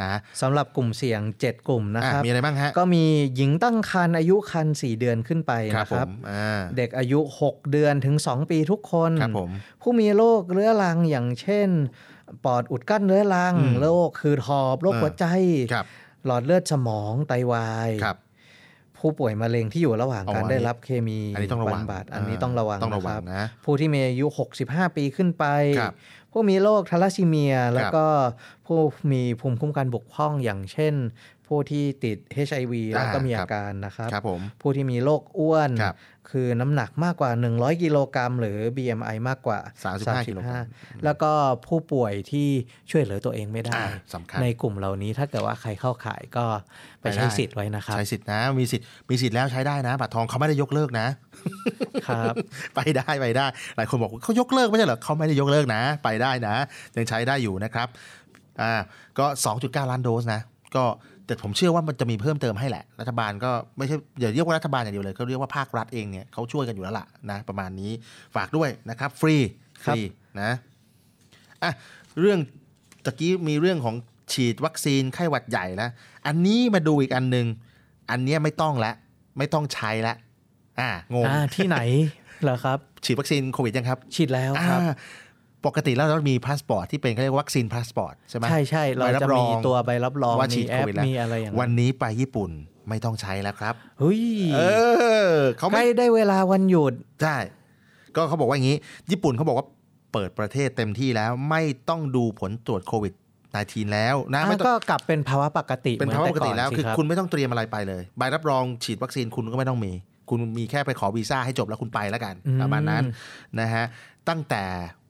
[0.01, 9.49] นะสำหรับกลุ่มเสี่ยง 7 กลุ่มนะครับอะมีอะไรบ้างฮะก็มีหญิงตั้งครรภ์อายุครรภ์4เดือนขึ้นไปครับนะผครับมอ่าเด็กอายุ 6 เดือนถึง 2 ปีทุกคนครับผม
[9.81, 11.69] ผู้มีโรคเรื้อรังอย่างเช่น
[12.45, 15.25] ปอดอุดกั้นเรื้อรังอืมโรคคือหอบโรคเออหัวใจ
[15.73, 15.85] ครับ
[16.25, 18.17] หลอดเลือดสมองไตวายครับ
[19.01, 24.25] ผู้ป่วยมะเร็งที่อยู่ระหว่างอ๋อการอันนี้ได้รับเคมีอันนี้ต้องระวังบำบัดอันนี้ต้องระวังต้องระวังคบนะผู้ที่มีอายุ
[24.61, 25.45] 65 ปีขึ้นไป
[25.79, 25.93] ครับ
[26.31, 28.05] ผู้มีโรคทาลัสซีเมีย แล้วก็
[28.65, 28.79] ผู้
[29.11, 30.93] มีภูมิคุ้มกันบกพร่องอย่างเช่น
[31.47, 35.95] ผู้ที่ติด HIV แล้วก็มีอ่าครัอาบการนะครับครับผมผู้ที่มีโรคอ้วนครับ
[36.29, 39.59] คือน้ำหนักมากกว่า 100 กิโลกรัมหรือ BMI มากกว่า
[39.93, 40.65] 35กิโลกรัม
[41.03, 41.31] แล้วก็
[41.67, 42.47] ผู้ป่วยที่
[42.91, 46.45] ช่วยเหลือตัวเองไม่ได้อ่าสำคัญในกลุ่มเหล่านี้ถ้าเกิดว่าใครเข้าข่ายก็
[47.01, 51.07] ไปใช้สิทธิ์ไว้นะครับ ใช้สิทธิ์นะ มีสิทธิ์มีสิทธิ์แล้วใช้ได้นะบัตรทองเขาไม่ได้ยกเลิกนะ
[52.07, 52.35] ครับ
[52.75, 53.45] ไปได้ไปได้
[53.75, 56.55] หลายคนบอกว่าเขายกเลิกไม่ใช่เหรอเขาไม่ได้ยกเลิกนะ ไปได้นะ
[56.97, 57.87] ยังใช้ได้อยู่นะครับ
[58.61, 58.73] อ่า
[59.19, 59.25] ก็
[59.57, 60.41] 2.9 ล้านโดสนะ
[60.75, 60.83] ก็
[61.25, 67.91] แต่ผมเชื่อว่ามันจะมีเพิ่มเติมให้แหละ รัฐบาลก็ไม่ใช่อย่าเรียกว่ารัฐบาลอย่างเดียวเลยเขาเรียกว่าภาครัฐเองเนี่ยเขาช่วยกันอยู่แล้วล่ะนะประมาณนี้
[68.35, 69.35] ฝากด้วยนะครับ ฟรี
[69.85, 69.99] ฟรี
[70.41, 70.51] นะ
[71.63, 71.71] อะ
[72.19, 72.39] เรื่อง
[73.05, 73.95] ตะกี้มีเรื่องของ
[74.33, 75.91] ฉีดวัคซีนไข้หวัดใหญ่แล้ว
[76.27, 77.47] อันนี้มาดูอีกอันหนึ่ง
[78.11, 78.95] อันเนี้ยไม่ต้องแล้ว
[79.37, 80.15] ไม่ต้องใช้แล้ว
[80.79, 81.77] อ่างงอ่าที่ไหน
[82.43, 84.93] เหรอครับ ฉีดวัคซีนโควิดยังครับ ฉีดแล้วครับอ่า
[85.65, 92.51] ปกติแล้วเรามีพาสปอร์ตที่เป็นเขาเรียกว่าวัคซีนพาสปอร์ตใช่ไหมใช่ใช่เราใบจะบมีตัวใบรับรองว่าฉีมีดแอโคปวิดแล้วมีอะไรอย่างวันนี้ไปญี่ปุ่น
[92.89, 94.21] ไม่ต้องใช้แล้วครับเฮ้ย
[94.55, 94.59] เอ
[95.31, 97.37] อเขาใกล้ได้เวลาวันหยุดใช่ไหม
[98.15, 98.77] ก็เขาบอกว่าอย่างนี้
[99.11, 99.67] ญี่ปุ่นเขาบอกว่า
[100.13, 103.13] เปิดประเทศเต็มที่แล้วไม่ต้องดูผลตรวจโควิด
[103.53, 109.91] -19 แล้วนะไม่อะต้องก็กลับเป็นภาวะปกติเป็นภาวะปกติแล้วเหมืคืนอต่นสิรับคุณไม่ต้องเตรียมอะไรไปเลย ใบรับรองฉีดวัคซีนคุณก็ไม่ต้องมี
[110.29, 113.03] คุณมีแค่ไปขอวีซ่าให้จบแล้วคุณไปแล้วกันอืมประมาณนั้น
[113.59, 113.85] นะฮะ
[114.29, 114.63] ตั้งแต่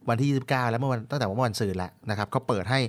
[0.10, 2.82] วันที่ 29 แล้วเมื่อวันตั้งแต่เมื่อวันศุกร์แล้วนะครับเขาเปิดให้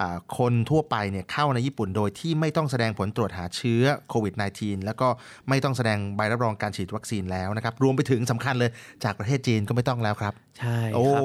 [0.00, 5.08] อ่าคนทั่วไปเนี่ยเข้าในญี่ปุ่นโดยที่ไม่ต้องแสดงผลตรวจหาเชื้อโควิด -19 แล้วก็
[5.48, 8.70] ไม่ต้องแสดงใบรับรองการฉีดวัคซีนแล้วนะครับ รวมไปถึงสำคัญเลย
[9.04, 11.22] จากประเทศจีนก็ไม่ต้องแล้วครับ ใช่โอ้ครับ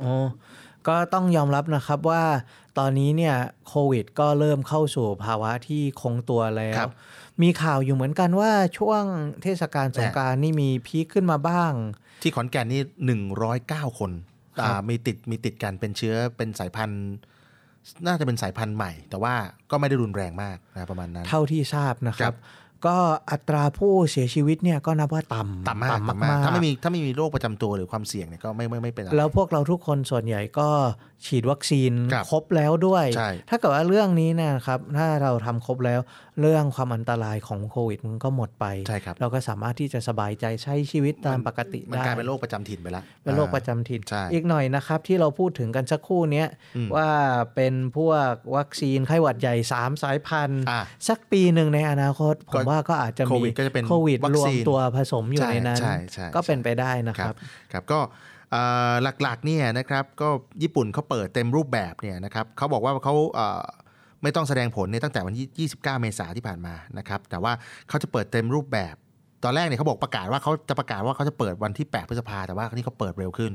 [0.00, 0.12] โอ้
[0.88, 2.22] ก็ต้องยอมรับนะครับว่า
[2.78, 3.36] ตอนนี้เนี่ย
[3.68, 6.92] โควิดก็เริ่มเข้าสู่ภาวะที่คงตัวแล้ควรับ
[7.42, 9.02] มีข่าวอยู่เหมือนกันว่าช่วง
[9.42, 11.72] เทศกาลสงกรารนี่มีพีคขึ้นมาบ้าง
[12.22, 12.82] ที่ขอนแก่นนี่
[13.40, 14.12] 109คน
[14.56, 17.02] ครับอ่ามีติดมีติดกันเป็นเชื้อเป็นสายพันธุ์
[18.06, 19.34] น่าจะเป็นสายพันธุ์ใหม่ แต่ว่า
[19.70, 22.38] ก็ไม่ได้รุนแรงมากนะประมาณนั้น เท่าที่ทราบนะคครัรับบ
[22.86, 22.96] ก็
[23.30, 30.68] อัตราผู้เสียชีวิตเนี่ยก็นับว่าต่ำต่ำมากต่ำมากถ้าไม่มีถ้าไม่มีโรคประจำตัวหรือความเสี่ยงเนี่ยก็ไม่ไม่ไม่เป็นอะไรแล้วพวกเราทุกคนส่วนใหญ่ก็
[31.26, 36.00] ฉีดวัคซีนครับครบแล้วด้วยใช่ถ้าเกิดว่าเรื่องนี้เนยนะครับ ถ้าเราทำครบแล้ว
[36.40, 47.08] เรื่องความอันตรายของโควิดมันก็หมดไปใช่ครับเราก็สามารถที่จะสบายใจใช้ชีวิตตามปกติมันได้กลายเป็นโรคประจำถิ่นไปแล้วเป็นโรคประจำถิ่นใช่อีกหน่อยนะครับ ที่เราพูดถึงกันสักครู่เนี้ยอืมว่า
[47.54, 57.36] เป็นพวกวัคซีนไข้หวัดใหญ่ 3 สายพันธุ์อะสักปีหนึ่งในอนาคต ผมก็ว่าก็อาจจะโคมีวิดก็จะเป็นโควิดวัครวซีมนตัวผสมอยู่ใช่ในนั้นใช่ใช่ก็เป็นไปได้นะคครัรับบ
[57.72, 58.00] ครับก็
[58.50, 60.28] เอ่อหลักๆเนี่ยนะครับก็
[60.62, 63.62] ญี่ปุ่นเขาเปิดเต็มรูปแบบเนี่ยนะครับเขาบอกว่าเขาเอ่อ
[64.22, 67.52] ไม่ต้องแสดงผลเนี่ยตั้งแต่วันที่29 เมษายนที่ผ่านมานะครับ แต่ว่า
[67.88, 68.94] เขาจะเปิดเต็มรูปแบบ
[69.44, 73.52] ตอนแรกเนี่ยเขาบอกประกาศว่าเขาจะประกาศว่าเขาจะเปิดวันที่ 8 พฤษภาแต่ว่าคราวนี้เขาเปิดเร็วขึ้น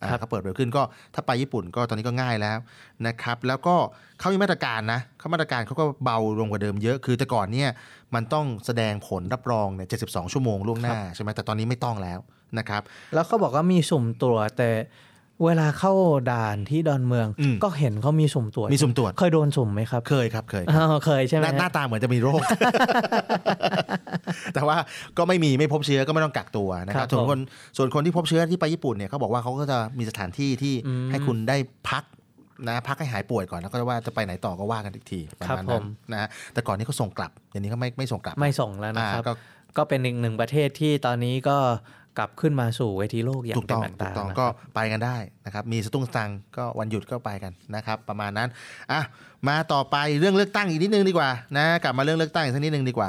[0.00, 0.82] อ่าครับเขาเปิดเร็วขึ้นก็
[1.14, 2.58] ถ้าไปญี่ปุ่นก็ตอนนี้ก็ง่ายแล้ว
[3.06, 3.74] นะครับ แล้วก็
[4.18, 7.70] เขามีมาตรการนะเขามาตรการเขาก็เบาลงกว่าเดิมเยอะคือแต่ก่อนเนี่ย
[8.14, 12.18] มันต้องแสดงผลรับรองเนี่ย72ชั่วโมงล่วงหน้าใช่ไหมแต่ตอนนี้ไม่ต้องแล้ว
[12.58, 12.82] นะครับ
[13.14, 14.70] แล้วเขาบอกว่ามีสุ่มตรวจแต่
[15.44, 15.92] เวลาเข้า
[16.30, 22.42] ด่านที่ดอนเมืองอืมก็เห็นเขามีสุ่มตรวจมีสุ่มตรวจเคยโดนสุ่มไหมครับ เคยครับเคยอ้าวเคยใช่ไหมหน้าหน้าฮะตาเหมือนจะมีโรค
[24.54, 24.76] แต่ว่า
[25.18, 27.40] ก็ไม่มีไม่พบเชื้อก็ไม่ต้องกักตัวนะคครัรับบส่วนผมคน
[27.76, 31.56] ส่วนคนที่พบเชื้อที่ไปญี่ปุ่นเนี่ยเขาบอกว่าเขาก็จะมีสถานที่ที่อืมให้คุณได้
[31.88, 32.04] พัก
[32.68, 39.32] นะพักให้หายป่วยก่อนแล้วก็ว่าจะไปไหนต่อก็ว่ากันอีกทีประครับมาณผนั้มนนะฮะแต่ก่อนนี้เขาส่งกลับเดี๋ยวนี้เขาไม่ไม่ส่งกลับไม่ส่งแล้วนะครับอ่าก็
[39.76, 41.56] ก็เป็นอีกหนึ่งประเทศที่ตอนนี้ก็
[42.18, 48.48] กลับขึ้นมาสู่เวทีโลกอย่าถูงกเป็นต้องทางถูกากรต้องนะคก็รับไปกันได้นะครับมีสตุ้งสตังค์ก็วันหยุดก็ไปกันนะครับ ประมาณนั้น
[48.92, 49.00] อะ
[49.48, 53.08] มาต่อไปเรื่องเลือกตั้งอีกนิดนึงดีกว่านะกลับมาเรื่องเลือกตั้งอีกสักนิดนึงดีกว่า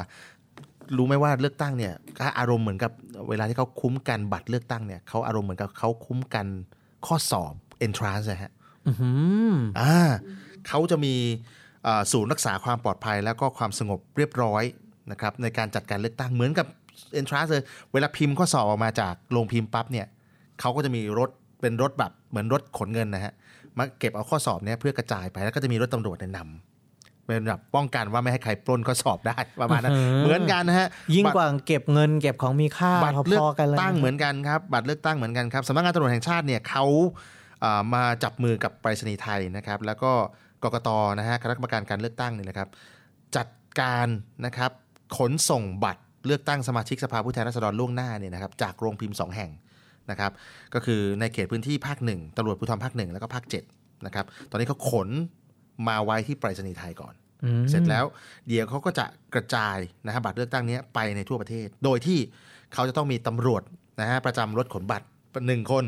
[0.96, 2.92] รู้ไหมว่าเลือกตั้งเนี่ยก็อารมณ์เหมือนกับ
[3.28, 6.46] เวลาที่เขาคุ้มกันบัตรเลือกตั้งเนี่ยเขาอารมณ์เหมือนกับเขาคุ้มกัน
[7.06, 7.54] ข้อสอบ
[7.86, 8.52] entrance นะฮะ
[8.86, 9.10] อื้อหื
[9.52, 9.96] ออ่า
[10.68, 11.14] เขาจะมี
[11.84, 14.62] เอ่อศูนย์รักษาความปลอดภัย แล้วก็ความสงบเรียบร้อย
[15.10, 16.66] นะครับในการจัดการเลือกตั้งเหมือนกับ
[17.20, 20.06] entrance เลยเวลาพิมพ์ข้อสอบออกมาจากโรงพิมพ์ปั๊บเนี่ย
[20.60, 21.30] เขาก็จะมีรถ
[21.60, 23.32] เป็นรถแบบเหมือนรถขนเงินนะฮะ
[23.78, 36.84] มาเก็บเอาข้อสอบเนี้ยเพื่อกระจายไปแล้วก็จะมีรถตำรวจเนี่ยนำเป็นแบบป้องกันว่าไม่ให้ใครปล้นข้อสอบได้ประมาณนั้นอื้อหือเหมือนกันนะฮะยิ่งบัตรกว่าเก็บเงินเก็บของมีค่าบัตรเลือกพอๆกันเลยตั้งนะเหมือนกันครับบัตรเลือกตั้งเหมือนกันครับสำนักงานตำรวจแห่งชาติเนี่ยเขา
[37.60, 40.12] เอ่อมาจับมือกับไปรษณีย์ไทยนะครับแล้วก็
[40.62, 40.88] กกต
[41.18, 42.68] นะฮะคณะกรรมการการเลือกตั้งเนี่ยนะครับ
[43.36, 43.48] จัด
[43.80, 44.08] การ
[44.46, 44.70] นะครับ
[45.16, 49.50] ขนส่งบัตร เลือกตั้งสมาชิกสภาผู้แทนราษฎรล่วงหน้าเนี่ยนะครับจากโรงพิมพ์สองแห่ง
[50.10, 50.32] นะครับ
[50.74, 53.64] ก็คือในเขตพื้นที่ภาคหนึ่งตำรวจภูธรภาคหนึ่งแล้วก็ภาคเจ็ด
[54.06, 55.08] นะครับตอนนี้เขาขน
[55.88, 57.14] มาไว้ที่ไปรษณีย์ไทยก่อน
[57.44, 58.04] อืมเสร็จแล้ว
[58.48, 59.04] เดี๋ยวเขาก็จะ
[59.34, 62.18] กระจายนะครับบัตรเลือกตั้งเนี้ยไปในทั่วประเทศ โดยที่
[62.74, 63.62] เขาจะต้องมีตำรวจ
[64.00, 65.06] นะฮะประจำรถขนบัตร
[65.46, 65.84] หนึ่งคน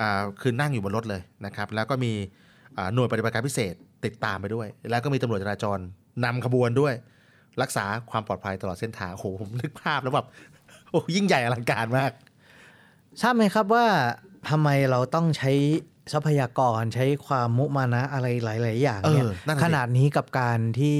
[0.00, 2.12] อ่าคือนั่งอยู่บนรถเลยนะครับแล้วก็มี
[2.76, 5.78] อ่าหน่วยปฏิบัติการพิเศษติดตามไปด้วย แล้วก็มีตำรวจจราจร
[6.24, 6.94] นำขบวนด้วย
[7.62, 10.26] รักษาความปลอดภัยตลอดเส้นทางโอ้โหผมนึกภาพแล้วแบบ
[10.90, 12.12] โอ้ยิ่งใหญ่อลังการมาก
[13.20, 13.86] ทราบไหมครับว่า
[14.50, 15.52] ทำไมเราต้องใช้
[16.12, 20.96] ทรัพยากรใช้ความมุมานะอะไรหลาย ๆ อย่างเนี่ยเออนั่นน่ะสิขนาดนี้กับการที่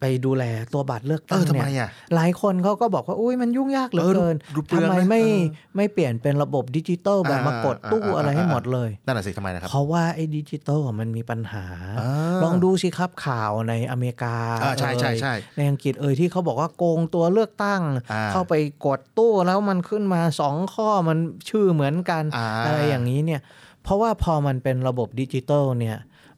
[0.00, 5.42] ไปดูแลตัวบัตรเลือกตั้งเออทำไมเนี่ยอะหลายคนเขาก็บอกว่าอุ้ยมันยุ่งยากเหลือเออดูเกินดูเปลืทำองไมนะไม่เออ
[5.76, 11.64] ไม่เปลี่ยนเป็นระบบดิจิตอลแบบอ่ามากดตู้อ่าอะไรให้หมดเลยนั่นแหละสิทำไมนะครับเพราะว่าไอ้ดิจิตอลอะมันมีปัญหา
[12.00, 17.82] อ่าลองดูสิครับข่าวในอเมริกาอ่าใช่ใช่ใช่เอ่ยในอังกฤษเอ่ยที่เขาบอกว่าโกงตัวเลือกตั้ง
[18.12, 18.54] อ่าเข้าไป
[18.86, 23.40] กดตู้แล้วมันขึ้นมาสองข้อมันชื่อเหมือนกันอ่าอะไรอย่างนี้เนี่ย
[23.84, 25.96] เพราะว่าพอมันเป็นระบบดิจิตอลเนี่ย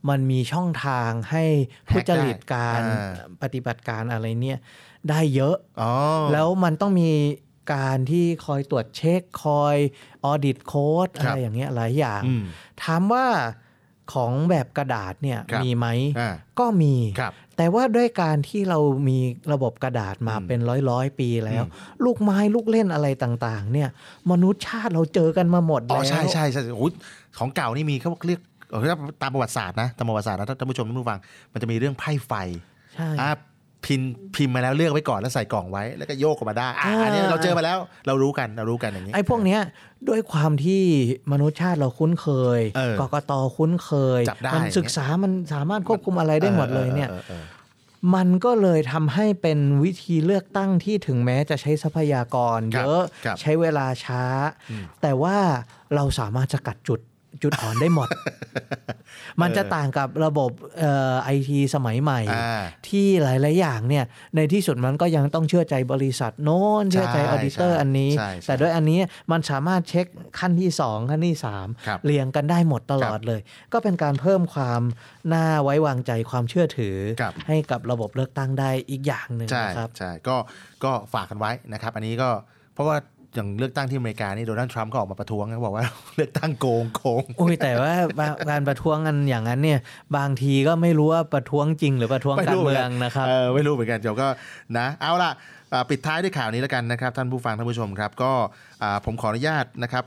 [0.09, 1.45] มันมีช่องทางให้
[1.89, 4.59] ผู้จริตการอ่าปฏิบัติการอะไรเนี่ย
[5.11, 5.93] ได้เยอะอ๋อ
[6.33, 7.11] แล้วมันต้องมี
[7.75, 9.77] การที่คอยตรวจเช็คคอย
[10.25, 12.45] ออดิตโค้ดคอะรับไรอย่างเงี้ยหลายอย่างอืม
[12.83, 13.27] ถามว่า
[14.13, 15.87] ของแบบกระดาษเนี่ยครับมีไหม
[16.19, 18.79] อ่าก็มีครับแต่ว่าด้วยการที่เรา
[19.09, 19.19] มี
[19.53, 23.89] ระบบกระดาษมาอืมเป็นร้อยร้อยๆปีแล้วอืมลูกไม้ลูกเล่นอะไรต่าง ๆ เนี่ย
[24.31, 26.93] มนุษย์ชาติเราเจอกันมาหมดอ๋แล้อวใช่ใช่ใช่โอ้ย
[27.39, 28.52] ของเก่านี่มีเขาเรียกเออ
[29.23, 31.19] ตามประวัติศาสตร์นะตามประวัติศาสตร์นะท่านผู้ชมท่านผู้ฟัง
[31.53, 32.33] มันจะมีเรื่องไพ่ไฟ
[32.95, 33.31] ใช่อะ
[33.85, 39.61] พิมพ์พิมพ์มาแล้วเลือกไว้ก่อนแล้วใส่กล่องไว้แล้วก็โยกออกมาได้อะอ่าอันนี้เราเจอมาแล้วเรารู้กันเรารู้กันอย่างนี้ไอ้พวกเนี้ย
[40.09, 40.83] ด้วยความที่
[41.33, 47.45] มนุษยชาติเราคุ้นเคยเออกกตคุ้นเคยจับได้มันศึกษามันสามารถควบคุมอะไรได้หมดเลยเนี่ยออออออ
[48.15, 54.23] มันก็เลยทำให้เป็นวิธีเลือกตั้งที่ถึงแม้จะใช้ทรัพยากรครัเยบอะครับใช้เวลาช้า
[54.71, 55.37] อืมแต่ว่า
[55.95, 57.01] เราสามารถจะกัดจุด
[57.43, 58.09] จุดอ่อนได้หมด
[59.41, 60.51] มันจะต่างกับระบบ
[61.25, 64.05] ไอทีสมัยใหม่อ่าที่หลาย ๆ อย่างเนี่ย
[64.37, 68.99] ในที่สุดมันก็ยังต้องเชื่อใจบริษัทโน้นเชื่อใจใช่ออดิเตอร์ใช่อันนี้ใช่ใช่แต่ด้วยอันนี้
[69.33, 70.07] มันสามารถเช็ค
[70.39, 73.41] ขั้นที่ 2 ขั้นที่ครับ3เรียงกันได้หมดตลอดเลย
[73.73, 74.83] ก็เป็นการเพิ่มความ
[75.33, 80.37] น่าไว้วางใจความเชื่อถือครับให้กับระบบเลือกตั้งได้อีกอย่างหนึ่งใช่นะครับใช่ก็
[80.85, 82.31] ก็ฝากกันไว้นะครับ อันนี้ก็
[82.75, 82.97] เพราะว่า
[83.35, 85.85] อย่างเลือกตั้งที่อเมริกานี่โดนัลด์ทรัมป์ก็ออกมาประท้วงนะบอกว่า
[86.17, 89.79] เลือกตั้งโกงโกงอุ้ยแต่ว่าบางการประท้วงกันอย่างนั้นเนี่ย
[90.17, 94.29] บางทีก็ไม่รู้ว่าประท้วงจริงหรือประท้วงการเมืองนะครับเออไม่รู้เหมือนกันเดี๋ยวก็
[94.79, 95.31] นะเอาล่ะ
[95.73, 98.33] อ่าปิดท้ายด้วยข่าวนี้แล้วกันนะครับ ท่านผู้ฟังท่านผู้ชมครับ ก็
[98.83, 100.05] อ่าผมขออนุญาตนะครับ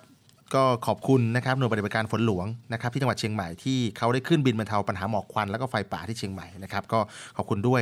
[0.56, 7.00] ก็ขอบคุณนะครับหน่วยปฏิบัติการฝนหลวงนะครับที่จังหวัดเชียงใหม่ที่เขาได้ขึ้นบินบรรเทาปัญหาหมอกควันแล้วก็ไฟป่าที่เชียงใหม่นะครับก็
[7.38, 7.82] ขอบคุณด้วย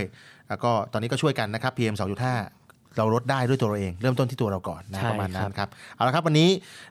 [0.49, 2.62] แล้วก็ตอนนี้ก็ช่วยกันนะครับ PM 2.5
[2.97, 6.49] เราลดได้ด้วยตัวเราเอง เริ่มต้นที่ตัวเราก่อนนะใช่ประมาณนั้ครันบครับเอาละครับวันนี้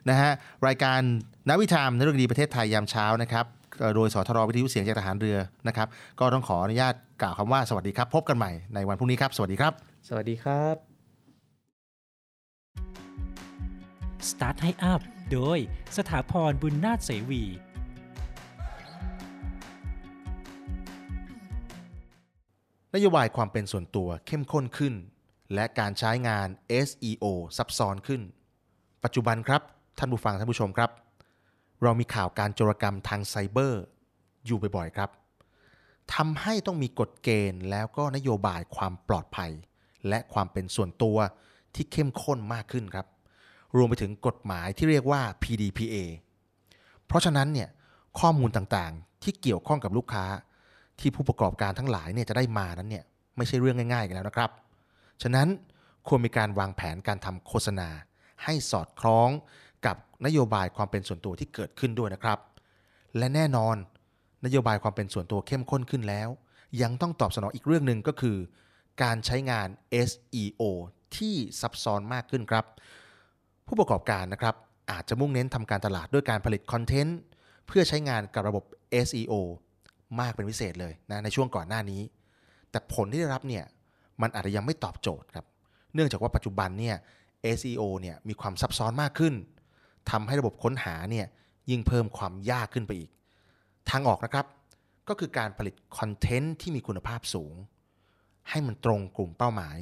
[0.09, 0.31] นะฮะ
[0.67, 0.99] รายการ
[1.47, 3.45] นาวิธามในเรื่องดีประเทศไทยยามเช้านะครับ
[3.79, 5.37] เอ่อโดยสทรวิทยุเสียงจากทหารเรือ
[5.67, 5.87] นะครับ
[6.19, 9.73] ก็ต้องขออนุญาตกล่าวคำว่าสวัสดีครับ พบกันใหม่ในวันพรุ่งนี้ครับ สวัสดีครับ
[10.07, 10.75] สวัสดีครับ
[14.29, 15.01] Start ให้อัพ
[15.33, 15.57] โดย
[15.97, 17.43] สถาพรบุญนาถเสวี
[22.95, 24.93] นโยบายความเป็นส่วนตัวเข้มข้นขึ้น
[25.53, 26.47] และการใช้งาน
[26.87, 27.25] SEO
[27.57, 28.21] ซับซ้อนขึ้น
[29.03, 29.61] ปัจจุบันครับ
[29.97, 30.91] ท่านผู้ฟังท่านผู้ชมครับ
[31.83, 33.83] เรามีข่าวการโจรกรรมทางไซเบอร์
[34.45, 35.09] อยู่บ่อยๆครับ
[36.13, 39.51] ทำให้ต้องมีกฎเกณฑ์แล้วก็นโยบายความปลอดภัย
[40.07, 41.17] และความเป็นส่วนตัว
[41.75, 43.07] ที่เข้มข้นมากขึ้นครับ
[43.75, 45.95] รวมไปถึงกฎหมายที่เรียกว่า PDPA
[47.07, 47.69] เพราะฉะนั้นเนี่ย
[48.19, 50.25] ข้อมูลต่างๆ ที่เกี่ยวข้องกับลูกค้า
[50.99, 53.03] ที่ผู้ประกอบการทั้งหลายเนี่ยจะได้มานั้นเนี่ย
[53.37, 54.51] ไม่ใช่เรื่องง่ายๆกันแล้วนะครับ
[55.23, 55.47] ฉะนั้น
[56.07, 57.89] ควรมีการวางแผนการทำโฆษณา
[58.43, 59.29] ให้สอดคล้อง
[59.85, 59.95] กับ
[60.25, 62.39] นโยบายความเป็นส่วนตัวที่เกิดขึ้นด้วยนะครับ
[63.17, 63.75] และแน่นอน
[64.45, 66.29] นโยบายความเป็นส่วนตัวเข้มข้นขึ้นแล้ว
[66.81, 68.37] ยังต้องตอบสนองอีกเรื่องหนึ่งก็คือ
[69.03, 69.67] การใช้งาน
[70.09, 70.61] SEO
[71.15, 72.65] ที่ซับซ้อนมากขึ้นครับ
[73.67, 74.55] ผู้ประกอบการนะครับ
[74.91, 77.19] อาจจะมุ่งเน้นทำการตลาดด้วยการผลิตคอนเทนต์
[77.67, 78.63] เพื่อใช้งานกับระบบ
[79.07, 79.33] SEO
[80.19, 82.01] มากเป็นพิเศษเลยนะในช่วงก่อนหน้านี้
[82.69, 83.65] แต่ผลที่ได้รับเนี่ย
[84.21, 85.45] มันอาจจะยังไม่ตอบโจทย์ครับ
[85.93, 86.95] เนื่องจากว่าปัจจุบันเนี่ย
[87.57, 89.33] SEO เนี่ยมีความซับซ้อนมากขึ้น
[90.11, 91.25] ทำให้ระบบค้นหาเนี่ย
[91.69, 93.09] ยิ่งเพิ่มความยากขึ้นไปอีก
[93.89, 94.45] ทางออกนะครับ
[95.07, 97.53] ก็คือการผลิตคอนเทนต์ที่มีคุณภาพสูง
[98.49, 99.77] ให้มันตรงกลุ่มเป้าหมาย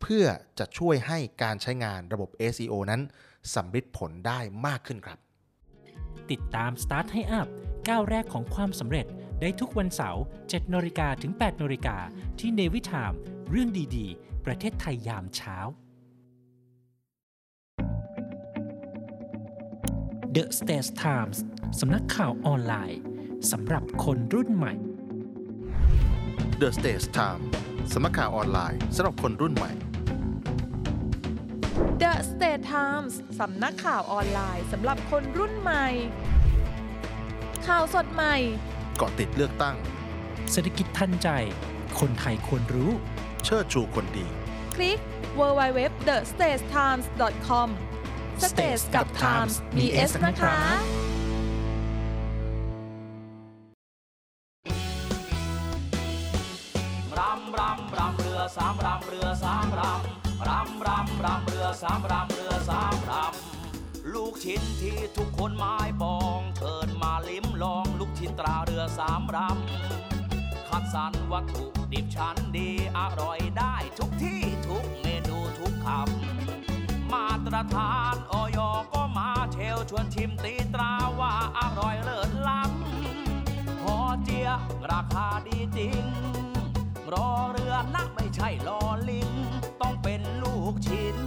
[0.00, 0.24] เพื่อ
[0.58, 3.00] จะช่วยให้การใช้งานระบบ SEO นั้น
[3.54, 5.18] สำเร็จผลได้มากขึ้นครับ
[6.30, 7.48] ติดตาม Start ให้อัพ
[7.88, 9.06] ก้าวแรกของความสำเร็จ
[9.40, 11.96] ได้ทุกวันเสาร์7นาฬิกาถึง8นาฬิกา
[12.40, 13.12] ที่เนวิทาม
[13.50, 15.56] เรื่องดีๆ ประเทศไทยยามเช้า
[20.34, 21.38] The States Times
[21.80, 23.00] สำนักข่าวออนไลน์
[23.52, 24.74] สำหรับคนรุ่นใหม่
[26.60, 27.42] The Stage Time
[27.92, 29.72] สำนักข่าวออนไลน์สำหรับคนรุ่นใหม่
[32.02, 35.86] The State Times สำนักข่าวออนไลน์สำหรับคนรุ่นใหม่
[37.66, 38.36] ข่าวสดใหม่
[38.96, 39.76] เกาะติดเลือกตั้ง
[40.52, 41.28] เศรษฐกิจทันใจ
[42.00, 42.90] คนไทยควรรู้
[43.44, 44.26] เชิดชูคนดี
[44.74, 44.98] คลิก
[45.38, 47.68] www.thestagetimes.com
[48.48, 50.56] Stage กับ Times มี S นะคะ
[57.18, 67.85] รำรำรำเรือสามรำเรือสามรำรำรำรำเรือสามรำเรือสามรำลูกชิ้นที่ทุกคนหมายปองเชิญมาลิ้มลอง
[68.16, 78.58] ลูกชิ้นตราเรือสามรำ คัดสรรวัตถุดิบชั้นดีอร่อยได้ทุกที่ทุกเมนูทุกคำ มาตรฐานออย
[78.92, 84.48] ก็มาเชลชวนชิมตีตราว่าอร่อยเลิศล้ำหอเจีย
[84.90, 86.04] ราคาดีจริง
[87.12, 89.30] รอเรือนะไม่ใช่รอลิง
[89.80, 91.18] ต้องเป็นลูกชิ้น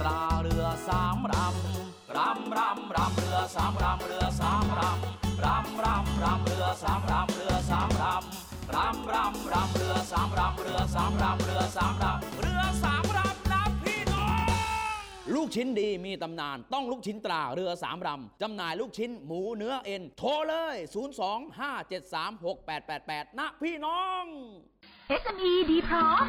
[0.00, 14.44] ตราเรือสามรำรำรำรำเรือสามรำเรือสามรำ รำรำรำเรือสามรำเรือสามรำรำรำรำเรือสามรำเรือสามรำเรือสามรำเรือสามรำนะพี่น้อง
[15.34, 20.76] ลูกชิ้นดีมีตำนานต้องลูกชิ้นตราเรือสามรำจำหน่ายลูกชิ้นหมูเนื้อเอ็น โทรเลย
[22.06, 24.24] 025736888 นะพี่น้อง
[25.22, 26.24] SME ดีพร้อม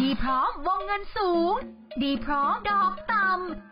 [0.00, 1.54] ดีพร้อมวงเงินสูง
[2.02, 3.71] ดีพร้อมดอกต่ำ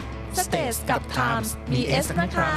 [0.31, 2.51] www.thestagetimes.com Stage กับ Times มี S นะคะ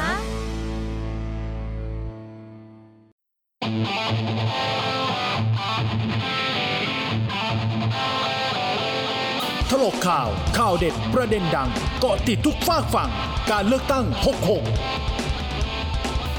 [9.70, 11.70] ถลกข่าว ข่าวเด็ดประเด็นดัง
[12.00, 13.10] เกาะติดทุกฝากฝั่ง
[13.50, 14.14] การเลือกตั้ง 66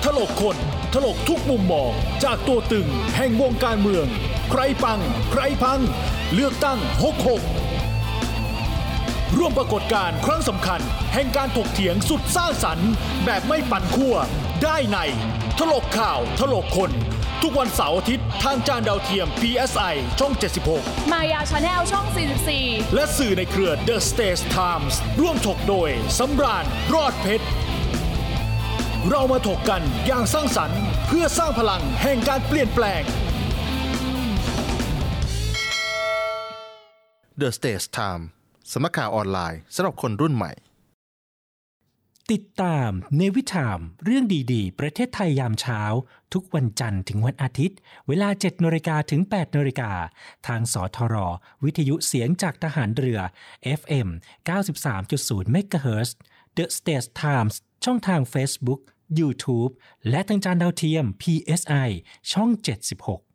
[0.03, 0.57] ถลกคน
[0.93, 1.91] ถลกทุกมุมมอง
[2.23, 4.05] จากตัวตึงแห่งวงการเมือง
[4.51, 4.99] ใครปัง
[5.31, 5.79] ใครพัง
[6.33, 6.79] เลือกตั้ง
[7.23, 7.64] 66
[9.37, 10.81] ร่วมปรากฏการณ์ครั้งสำคัญ
[11.13, 12.89] แห่งการถกเถียงสุดสร้างสรรค์
[13.25, 14.15] แบบไม่ปั่นขั้ว
[14.63, 14.97] ได้ใน
[15.59, 16.91] ถลกข่าว ถลกคน
[17.41, 20.33] ทุกวันเสาร์อาทิตย์ ทางจานดาวเทียม PSI ช่อง
[20.71, 22.05] 76 มายาชาแนลช่อง
[22.51, 27.45] 44 และสื่อในเครือ The Stage Times ร่วมถกโดยสำราญรอดเพชร
[29.09, 33.01] เรามาถกกันอย่างสร้างสรรค์ เพื่อสร้างพลังแห่งการเปลี่ยนแปลง
[37.41, 38.23] The Stage Time
[38.71, 40.51] สำนักข่าวออนไลน์สำหรับคนรุ่นใหม่
[42.31, 45.81] ติดตามเนวิทามเรื่องดีๆ ประเทศไทยยามเช้า
[46.33, 49.91] ทุกวันจันทร์ถึงวันอาทิตย์ เวลา7นาฬิกาถึง8นาฬิกา
[50.47, 51.15] ทางสทร
[51.63, 53.19] วิทยุเสียงจากทหารเรือ
[53.79, 54.07] FM
[54.87, 56.09] 93.0 MHz
[56.57, 57.55] The States Times
[57.85, 58.81] ช่องทาง Facebook
[59.19, 59.71] YouTube
[60.09, 61.89] และทางจานดาวเทียม PSI
[62.31, 62.49] ช่อง
[62.95, 63.34] 76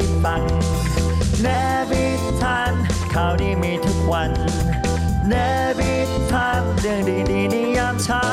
[0.23, 0.43] ฟัง
[1.41, 1.47] แน
[1.91, 2.05] วิ
[2.41, 2.73] ทาน
[3.13, 4.31] ข่าวดีมีทุกวัน
[5.29, 5.33] แน
[5.79, 5.93] วิ
[6.31, 7.01] ทามเรื่อง
[7.31, 8.27] ดีๆในยามเช้า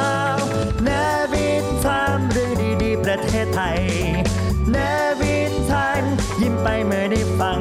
[0.84, 0.90] แน
[1.32, 1.48] วิ
[1.84, 3.80] ทามเรื่องดีๆ ประเทศไทย
[4.72, 4.76] แน
[5.20, 5.36] วิ
[5.70, 6.02] ทาน
[6.40, 7.60] ยิ้มไปเมื่อได้ฟัง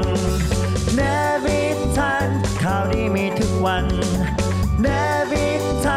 [0.95, 1.01] แน
[1.45, 1.61] วิ
[1.97, 2.27] ทาน
[2.63, 3.85] ข่าวดีมีทุกวัน
[4.81, 4.87] แน
[5.31, 5.47] วิ
[5.85, 5.87] ท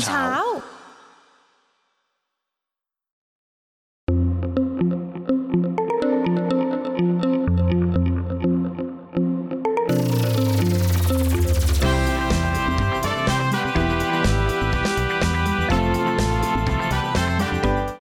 [0.00, 0.37] Time